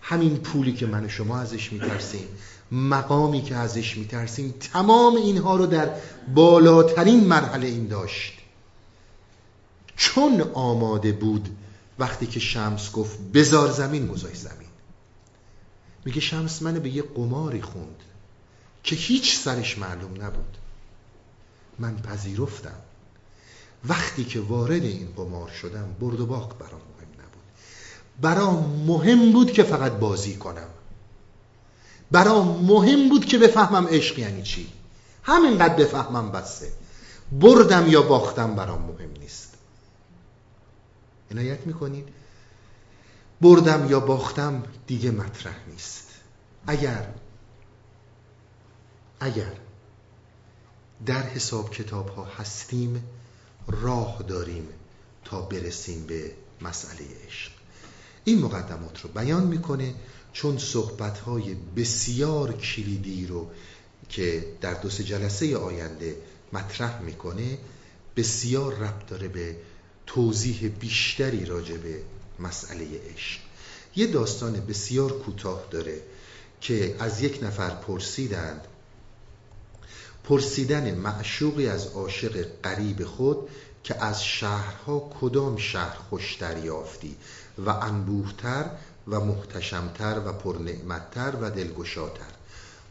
[0.00, 2.28] همین پولی که من و شما ازش میترسیم.
[2.72, 4.54] مقامی که ازش میترسیم.
[4.60, 5.90] تمام اینها رو در
[6.34, 8.32] بالاترین مرحله این داشت.
[9.96, 11.48] چون آماده بود
[11.98, 14.68] وقتی که شمس گفت بزار زمین گذاشت زمین.
[16.04, 18.02] میگه شمس منو به یه قماری خوند
[18.82, 20.56] که هیچ سرش معلوم نبود.
[21.78, 22.78] من پذیرفتم.
[23.88, 27.42] وقتی که وارد این قمار شدم برد و باخت برام مهم نبود.
[28.20, 30.68] برام مهم بود که فقط بازی کنم.
[32.10, 34.72] برام مهم بود که بفهمم عشق یعنی چی.
[35.22, 36.72] همینقدر بفهمم بسته
[37.32, 39.54] بردم یا باختم برام مهم نیست.
[41.30, 42.08] عنایت می‌کنید؟
[43.40, 46.08] بردم یا باختم دیگه مطرح نیست.
[46.66, 47.08] اگر
[49.20, 49.52] اگر
[51.06, 53.04] در حساب کتاب ها هستیم
[53.66, 54.68] راه داریم
[55.24, 57.50] تا برسیم به مسئله عشق.
[58.24, 59.94] این مقدمات رو بیان می‌کنه
[60.32, 63.50] چون صحبت های بسیار کلیدی رو
[64.08, 66.16] که در دو سه جلسه آینده
[66.52, 67.58] مطرح می‌کنه
[68.16, 69.56] بسیار ربط داره به
[70.06, 72.02] توضیح بیشتری راجع به
[72.40, 73.40] مسئله عشق.
[73.96, 76.00] یه داستان بسیار کوتاه داره
[76.60, 78.66] که از یک نفر پرسیدند
[80.24, 83.48] پرسیدن معشوقی از عاشق قریب خود
[83.84, 87.16] که از شهرها کدام شهر خوشتر یافتی
[87.66, 88.64] و انبوهتر
[89.08, 92.32] و محتشمتر و پرنعمتتر و دلگشاتر.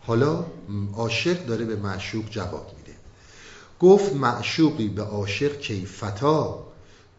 [0.02, 0.46] حالا
[0.94, 2.98] عاشق داره به معشوق جواب میده.
[3.80, 6.66] گفت معشوقی به عاشق کیفتا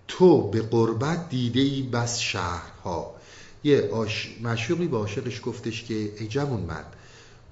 [0.09, 3.15] تو به قربت دیده ای بس شهرها.
[3.65, 3.91] یه
[4.41, 6.97] معشوقی به عاشقش گفتش که ای جوون مرد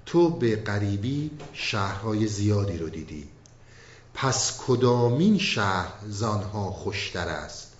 [0.05, 3.27] تو به قریبی شهرهای زیادی رو دیدی.
[4.13, 7.73] پس کدامین شهر زانها خوشتر است؟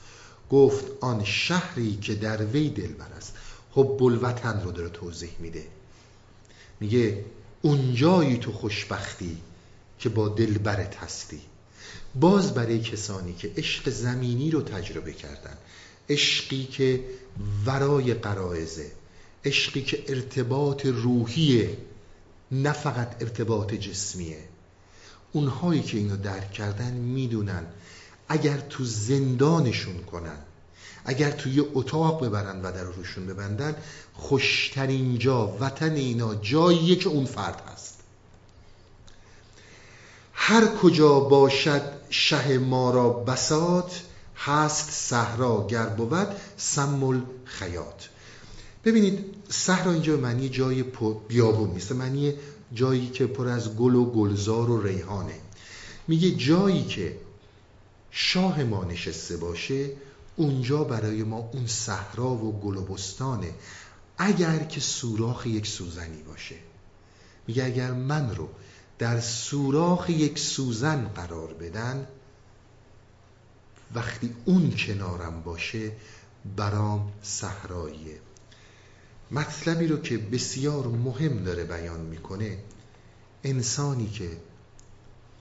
[0.49, 3.33] گفت آن شهری که در وی دلبر است.
[3.71, 5.67] حب الوطن رو داره توضیح میده.
[6.79, 7.25] میگه
[7.61, 9.37] اونجایی تو خوشبختی
[9.99, 11.41] که با دلبرت هستی.
[12.15, 15.57] باز برای کسانی که عشق زمینی رو تجربه کردن
[16.09, 17.03] عشقی که
[17.65, 18.91] ورای قرائزه
[19.45, 21.77] عشقی که ارتباط روحیه
[22.53, 24.43] نه فقط ارتباط جسمیه.
[25.31, 27.65] اونهایی که اینو درک کردن می‌دونن.
[28.29, 30.37] اگر تو زندانشون کنن
[31.05, 33.75] اگر توی اتاق ببرن و در روشون ببندن
[34.13, 37.99] خوشترین جا وطن اینا جاییه که اون فرد هست.
[40.33, 44.01] هر کجا باشد شه ما را بسات
[44.37, 46.27] هست صحرا گر بود
[46.57, 48.09] سمل خیات
[48.85, 50.83] ببینید صحرا اینجا معنی جای
[51.27, 51.91] بیابون نیست.
[51.91, 52.33] معنی
[52.73, 55.39] جایی که پر از گل و گلزار و ریحانه.
[56.07, 57.17] میگه جایی که
[58.11, 59.89] شاه ما نشسته باشه
[60.35, 63.53] اونجا برای ما اون صحرا و گل و بستانه
[64.17, 66.55] اگر که سوراخ یک سوزنی باشه.
[67.47, 68.49] میگه اگر من رو
[68.99, 72.07] در سوراخ یک سوزن قرار بدن
[73.95, 75.91] وقتی اون کنارم باشه
[76.55, 78.22] برام صحراییه
[79.33, 82.57] مطلبی رو که بسیار مهم داره بیان می‌کنه
[83.43, 84.29] انسانی که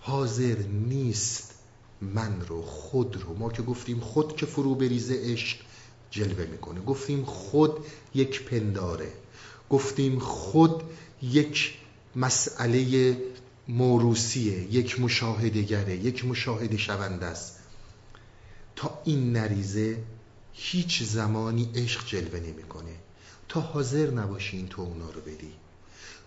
[0.01, 1.55] حاضر نیست
[2.01, 5.59] من رو خود رو ما که گفتیم خود که فرو بریزه عشق
[6.11, 6.81] جلوه می‌کنه.
[6.81, 9.13] گفتیم خود یک پنداره.
[9.71, 10.83] گفتیم خود
[11.23, 11.75] یک
[12.17, 13.17] مسئله
[13.69, 17.59] موروسیه یک مشاهدگره یک مشاهده شونده است.
[18.77, 19.99] تا این نریزه
[20.53, 22.93] هیچ زمانی عشق جلوه نمی‌کنه.
[23.53, 25.53] تا حاضر نباشین تو اونا رو بدی.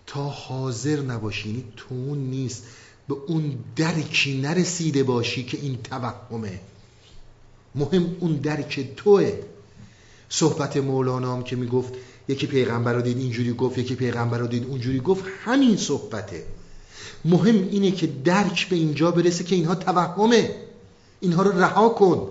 [0.06, 2.64] تا حاضر نباشین تو اون نیست.
[3.08, 6.60] به اون درکی نرسیده باشی که این توهمه.
[7.74, 9.32] مهم اون درک توه.
[10.28, 11.92] صحبت مولانا هم که می‌گفت
[12.28, 16.44] یکی پیغمبر رو دید اینجوری گفت یکی پیغمبر رو دید اونجوری گفت همین صحبته.
[17.24, 20.54] مهم اینه که درک به اینجا برسه که اینها توهمه.
[21.20, 22.28] اینها رو رها کن.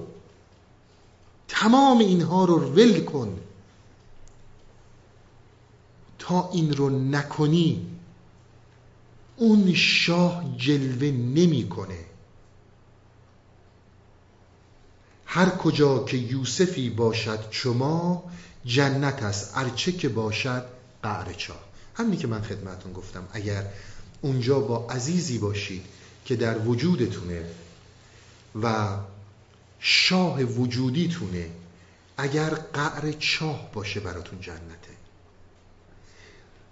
[1.47, 3.39] تمام اینها رو ول کن.
[6.27, 7.87] تا این رو نکنی
[9.35, 11.99] اون شاه جلوه نمی‌کنه.
[15.25, 18.23] هر کجا که یوسفی باشد شما
[18.65, 19.57] جنت است.
[19.57, 20.65] ارچه که باشد
[21.03, 21.55] قعر چا
[21.93, 23.27] همینی که من خدمتون گفتم.
[23.31, 23.65] اگر
[24.21, 25.85] اونجا با عزیزی باشید
[26.25, 27.45] که در وجودتونه
[28.61, 28.97] و
[29.79, 31.49] شاه وجودیتونه
[32.17, 34.84] اگر قعر چاه باشه براتون جنته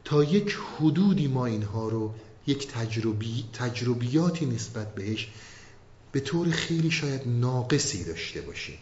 [0.05, 2.13] تا یک حدودی ما اینها رو
[2.47, 5.29] یک تجربی تجربیاتی نسبت بهش
[6.11, 8.77] به طور خیلی شاید ناقصی داشته باشیم.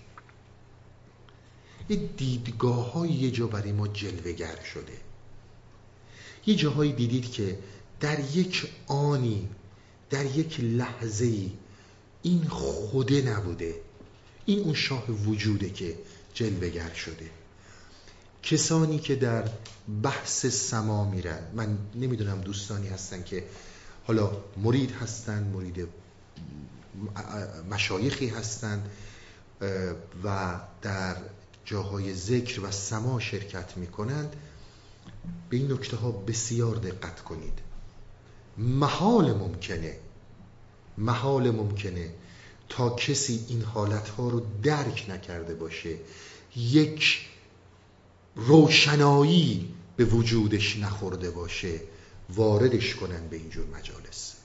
[1.90, 4.98] یه دیدگاه های یه جا برای ما جلوگر شده.
[6.46, 7.60] یه جاهایی دیدید که
[8.00, 9.50] در یک آنی
[10.10, 11.52] در یک لحظه ای
[12.24, 13.76] این خوده نبوده.
[14.46, 15.98] این اون شاه وجوده که
[16.34, 17.30] جلوگر شده.
[18.44, 19.50] کسانی که در
[20.04, 23.44] بحث سما میرن من نمی‌دونم دوستانی هستن که
[24.08, 25.88] حالا مرید هستن مرید
[27.72, 28.90] مشایخی هستند
[30.24, 31.16] و در
[31.66, 34.36] جاهای ذکر و سما شرکت می‌کنند
[35.50, 37.60] به این نکته ها بسیار دقت کنید.
[38.58, 39.98] محال ممکنه
[40.98, 42.10] محال ممکنه
[42.70, 45.96] تا کسی این حالت ها رو درک نکرده باشه.
[46.56, 47.28] یک
[48.36, 51.82] روشنایی به وجودش نخورده باشه
[52.30, 54.36] واردش کنن به اینجور مجالس.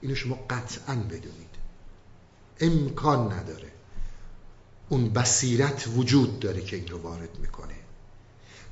[0.00, 1.56] اینو شما قطعا بدونید.
[2.60, 3.72] امکان نداره.
[4.88, 7.74] اون بصیرت وجود داره که این رو وارد می‌کنه.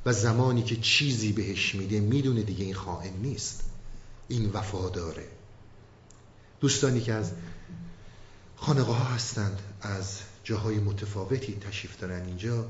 [0.06, 3.62] و زمانی که چیزی بهش میده می‌دونه دیگه این خائن نیست.
[4.28, 5.28] این وفاداره.
[6.60, 7.32] دوستانی که از
[8.56, 12.66] خانقاه ها هستند از جاهای متفاوتی تشریف دارن اینجا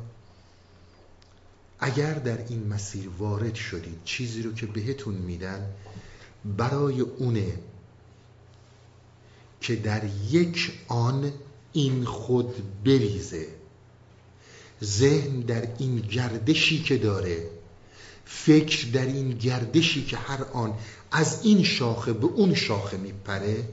[1.85, 5.70] اگر در این مسیر وارد شدید چیزی رو که بهتون میدن
[6.44, 7.59] برای اونه
[9.61, 11.32] که در یک آن
[11.73, 12.55] این خود
[12.85, 13.47] بریزه.
[14.85, 17.51] ذهن در این گردشی که داره
[18.24, 20.74] فکر در این گردشی که هر آن
[21.12, 23.69] از این شاخه به اون شاخه میپره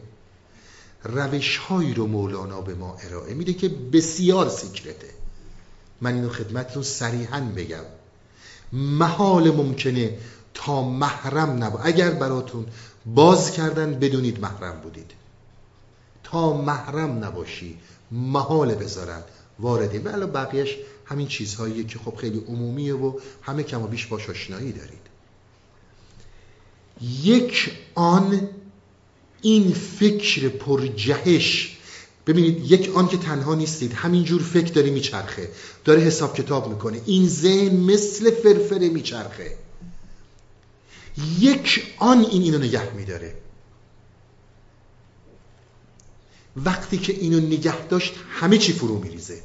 [1.03, 5.09] روش هایی رو مولانا به ما ارائه میده که بسیار سیکرته.
[6.01, 7.85] من اینو خدمتتون صریحا بگم.
[8.73, 10.17] محال ممکنه
[10.53, 12.65] تا محرم نبا اگر براتون
[13.05, 15.11] باز کردن بدونید محرم بودید.
[16.23, 17.77] تا محرم نباشی
[18.11, 19.21] محال بذارن
[19.59, 19.99] وارده.
[19.99, 24.71] بله بقیهش همین چیزهاییه که خب خیلی عمومیه و همه کم و بیش باش آشنایی
[24.71, 25.01] دارید.
[27.23, 28.49] یک آن
[29.41, 31.77] این فکر پرجهش
[32.27, 35.49] ببینید یک آن که تنها نیستید همینجور فکر داره میچرخه
[35.85, 39.57] داره حساب کتاب می‌کنه این ذهن مثل فرفره میچرخه.
[41.39, 43.35] یک آن این اینو نگه میداره.
[46.55, 49.43] وقتی که اینو نگه داشت همه چی فرو میریزه.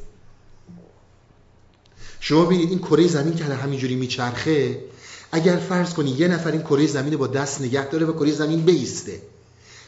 [2.21, 4.85] شما ببینید این کره زمین که همینجوری میچرخه
[5.33, 8.61] اگر فرض کنی یه نفر این کره زمین با دست نگه داره و کره زمین
[8.61, 9.23] بیسته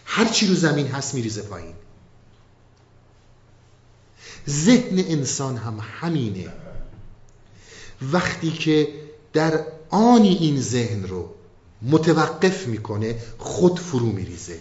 [0.04, 1.74] هر چی رو زمین هست میریزه پایین.
[4.48, 6.52] ذهن انسان هم همینه.
[8.12, 8.88] وقتی که
[9.32, 11.34] در آنی این ذهن رو
[11.82, 14.60] متوقف می‌کنه خود فرو میریزه.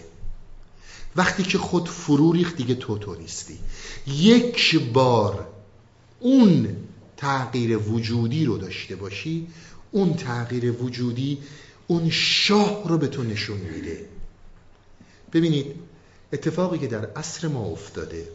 [1.16, 3.58] وقتی که خود فرو ریخت دیگه تو تو نیستی.
[4.06, 5.48] یک بار
[6.20, 6.76] اون
[7.16, 9.46] تغییر وجودی رو داشته باشی
[9.90, 11.38] اون تغییر وجودی
[11.86, 14.08] اون شاه رو به تو نشون میده.
[15.32, 15.74] ببینید
[16.32, 18.28] اتفاقی که در عصر ما افتاده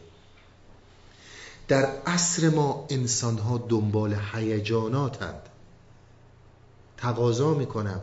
[1.68, 5.42] در عصر ما انسان ها دنبال هیجاناتند.
[6.98, 8.02] تقاضا می‌کنم.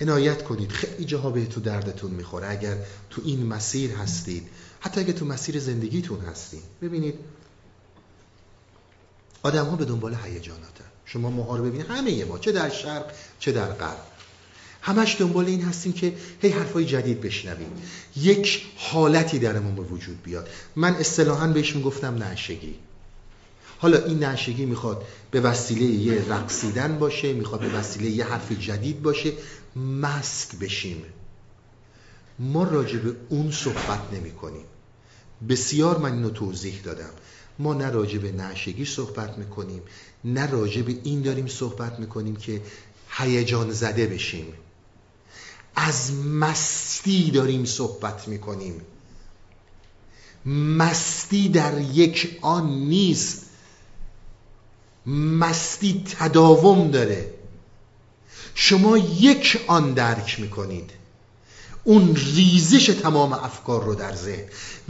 [0.00, 0.70] عنایت کنید.
[0.70, 2.48] خیلی جاها به تو دردتون می‌خوره.
[2.50, 2.76] اگر
[3.10, 4.48] تو این مسیر هستید
[4.80, 6.62] حتی اگر تو مسیر زندگیتون هستید.
[6.82, 7.14] ببینید
[9.42, 10.84] آدم ها به دنبال هیجاناتن.
[11.04, 14.15] شما ماها رو ببینید همه ما چه در شرق چه در غرب.
[14.86, 17.70] همش دنبال این هستیم که هی حرفای جدید بشنویم.
[18.16, 20.48] یک حالتی درمون به وجود بیاد.
[20.76, 22.74] من اصطلاحا بهش می‌گفتم نعشگی
[23.78, 29.02] حالا این نعشگی می‌خواد به وسیله یه رقصیدن باشه می‌خواد به وسیله یه حرف جدید
[29.02, 29.32] باشه
[29.76, 31.02] مست بشیم.
[32.38, 34.64] ما راجع به اون صحبت نمی کنیم
[35.48, 37.10] بسیار من اینو توضیح دادم.
[37.58, 39.82] ما نه راجع به نعشگی صحبت می‌کنیم
[40.24, 42.62] نه راجع به این داریم صحبت می‌کنیم که
[43.10, 44.46] هیجان زده بشیم.
[45.76, 48.80] از مستی داریم صحبت می‌کنیم.
[50.46, 53.42] مستی در یک آن نیست.
[55.06, 57.30] مستی تداوم داره.
[58.54, 60.90] شما یک آن درک می‌کنید.
[61.84, 64.44] اون ریزش تمام افکار رو در ذهن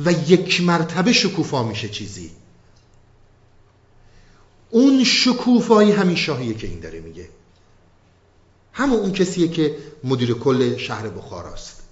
[0.05, 2.31] و یک مرتبه شکوفا میشه چیزی.
[4.71, 7.29] اون شکوفایی همین شاهیه که این داره میگه.
[8.77, 11.82] همون اون کسیه که مدیر کل شهر بخاراست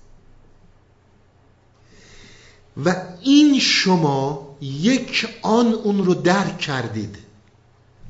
[2.84, 7.18] و این شما یک آن اون رو درک کردید.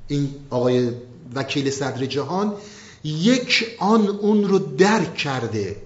[0.09, 0.93] این آقای
[1.35, 2.55] وکیل صدر جهان
[3.05, 5.77] یک آن اون رو درک کرده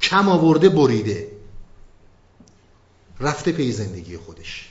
[0.00, 1.28] کم آورده بریده.
[3.20, 4.70] رفته پی زندگی خودش.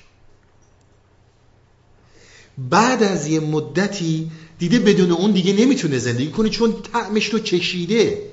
[2.58, 4.32] بعد از یه مدتی
[4.64, 8.32] دیده بدون اون دیگه نمی‌تونه زندگی کنه چون طعمش رو چشیده.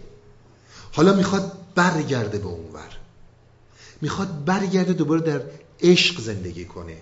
[0.93, 2.89] حالا می‌خواد برگرده به اونور
[4.01, 5.43] می‌خواد برگرده دوباره در
[5.81, 6.97] عشق زندگی کنه.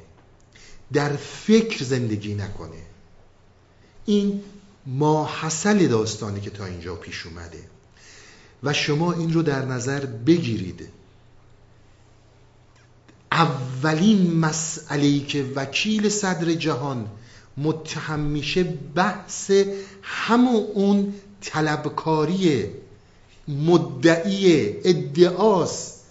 [0.93, 2.83] در فکر زندگی نکنه.
[4.07, 4.43] این
[4.87, 7.65] ماحصل داستانی که تا اینجا پیش اومده.
[8.63, 10.89] و شما این رو در نظر بگیرید.
[13.33, 17.09] اولین مسئله که وکیل صدر جهان
[17.63, 18.65] متهم میشه
[18.95, 19.51] بحث
[20.03, 22.71] همون اون طلبکاری
[23.49, 26.05] مدعی ادعاست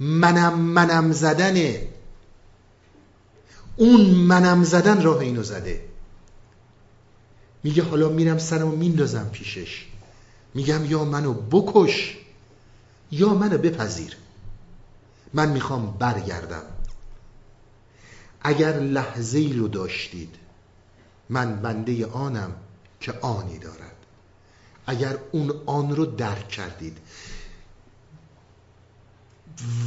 [0.00, 1.88] منم منم زدنه
[3.76, 5.84] اون منم زدن راه اینو زده.
[7.62, 9.86] میگه حالا میرم سرمو میندازم پیشش.
[10.54, 12.18] میگم یا منو بکش
[13.10, 14.16] یا منو بپذیر.
[15.34, 16.62] من می‌خوام برگردم.
[18.40, 20.43] اگر لحظه ای رو داشتید
[21.28, 22.52] من بنده آنم
[23.00, 23.94] که آنی دارد.
[24.86, 26.98] اگر اون آن رو درک کردید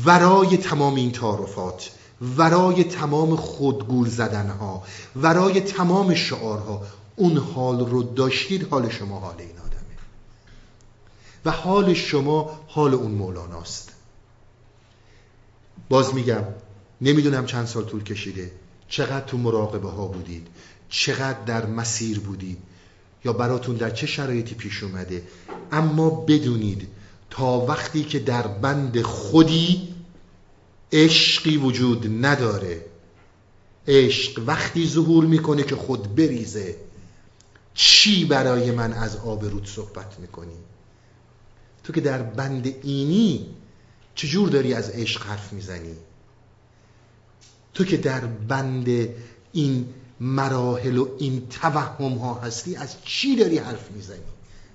[0.05, 1.91] ورای تمام این تعارفات
[2.37, 4.83] ورای تمام خودگول زدنها
[5.15, 6.81] ورای تمام شعارها
[7.15, 9.97] اون حال رو داشتید حال شما حال این آدمه.
[11.45, 13.91] و حال شما حال اون مولاناست.
[15.89, 16.43] باز میگم
[17.01, 18.51] نمی‌دونم چند سال طول کشیده
[18.89, 20.47] چقدر تو مراقبه ها بودید.
[20.89, 22.57] چقدر در مسیر بودید
[23.25, 25.23] یا براتون در چه شرایطی پیش اومده.
[25.71, 26.87] اما بدونید
[27.29, 29.93] تا وقتی که در بند خودی
[30.91, 32.85] عشقی وجود نداره.
[33.87, 36.75] عشق وقتی ظهور می‌کنه که خود بریزه.
[37.73, 40.57] چی برای من از آب رود صحبت می‌کنی؟
[41.83, 43.45] تو که در بند اینی
[44.15, 45.95] چجور داری از عشق حرف می‌زنی؟
[47.73, 48.87] تو که در بند
[49.53, 54.19] این مراحل و این توهم ها هستی از چی داری حرف می‌زنی؟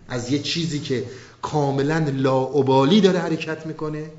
[0.09, 1.06] از یه چیزی که
[1.43, 4.10] کاملا لاعبالی داره حرکت می‌کنه؟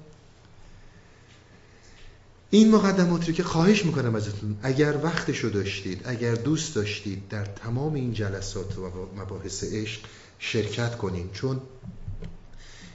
[2.50, 7.94] این مقدمات رو که خواهش می‌کنم ازتون اگر وقتشو داشتید اگر دوست داشتید در تمام
[7.94, 10.02] این جلسات و مباحث عشق
[10.40, 11.62] شرکت کنید چون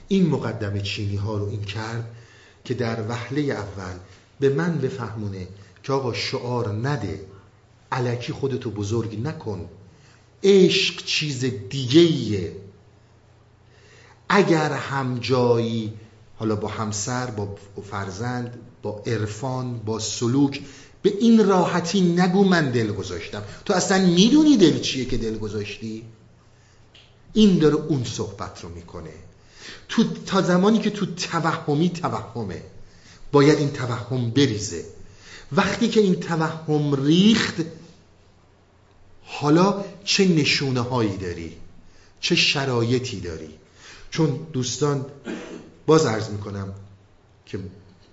[0.07, 2.15] این مقدم چینی ها رو این کرد
[2.65, 3.93] که در وهله اول
[4.39, 5.47] به من بفهمونه
[5.83, 7.19] که آقا شعار نده.
[7.91, 9.69] علکی خودتو بزرگ نکن.
[10.43, 12.55] عشق چیز دیگه ایه
[14.29, 15.93] اگر هم جایی
[16.37, 17.55] حالا با همسر با
[17.91, 20.61] فرزند با عرفان با سلوک
[21.01, 23.43] به این راحتی نگو من دل گذاشتم.
[23.65, 26.03] تو اصلا می‌دونی دل چیه که دل گذاشتی؟
[27.33, 29.13] این داره اون صحبت رو می‌کنه.
[29.89, 32.61] تو تا زمانی که تو توهمی توهمه.
[33.31, 34.85] باید این توهم بریزه.
[35.51, 37.55] وقتی که این توهم ریخت
[39.31, 41.57] حالا چه نشونه هایی داری؟
[42.19, 43.49] چه شرایطی داری؟
[44.11, 45.05] چون دوستان
[45.85, 46.73] باز عرض می‌کنم
[47.45, 47.59] که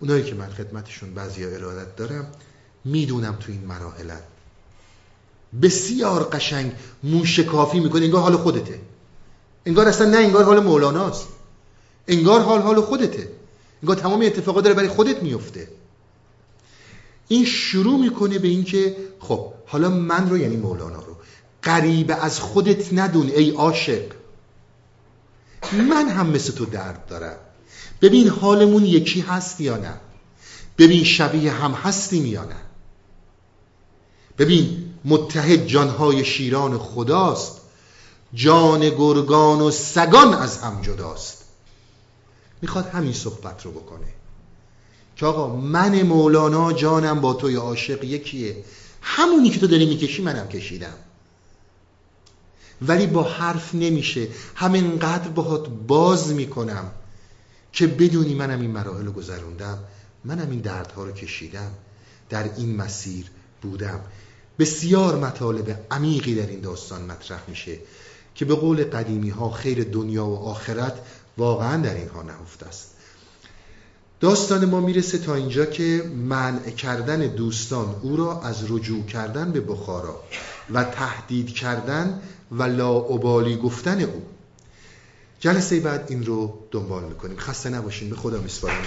[0.00, 2.32] اونایی که من خدمتشون بعضی ارادت دارم
[2.84, 4.22] می‌دونم تو این مراحلت.
[5.62, 6.72] بسیار قشنگ
[7.02, 8.80] موشکافی می‌کنه انگار حال خودته.
[9.66, 11.28] انگار اصلا نه انگار حال مولاناست
[12.08, 13.30] انگار حال حال خودته.
[13.82, 15.68] انگار تمام اتفاقات داره برای خودت میفته
[17.28, 21.16] این شروع می‌کنه به اینکه خب حالا من رو یعنی مولانا رو
[21.62, 24.02] قریب از خودت ندون ای عاشق.
[25.72, 27.36] من هم مثل تو درد دارم.
[28.02, 30.00] ببین حالمون یکی هست یا نه؟
[30.78, 32.56] ببین شبیه هم هستیم یا نه؟
[34.38, 37.60] ببین متحد جانهای شیران خداست.
[38.34, 41.44] جان گرگان و سگان از هم جداست.
[42.62, 44.15] می‌خواد همین صحبت رو بکنه.
[45.16, 48.64] که آقا من مولانا جانم با توی عاشق یکیه.
[49.02, 50.94] همونی که تو داری می‌کشی منم کشیدم.
[52.82, 54.28] ولی با حرف نمیشه.
[54.54, 56.90] همینقدر باهات باز می‌کنم
[57.72, 59.78] که بدونی منم این مراحل رو گذروندم.
[60.24, 61.70] منم این دردها رو کشیدم.
[62.28, 63.26] در این مسیر
[63.62, 64.00] بودم.
[64.58, 67.78] بسیار مطالب عمیقی در این داستان مطرح میشه
[68.34, 70.98] که به قول قدیمی ها خیر دنیا و آخرت
[71.38, 72.95] واقعا در اینها نهفته است.
[74.20, 79.60] داستان ما می‌رسه تا اینجا که منع کردن دوستان او را از رجوع کردن به
[79.60, 80.20] بخارا
[80.70, 82.20] و تهدید کردن
[82.52, 84.22] و لاعبالی گفتن او.
[85.40, 87.36] جلسه بعد این رو دنبال می‌کنیم.
[87.36, 88.10] خسته نباشین.
[88.10, 88.84] به خدا میسپارم.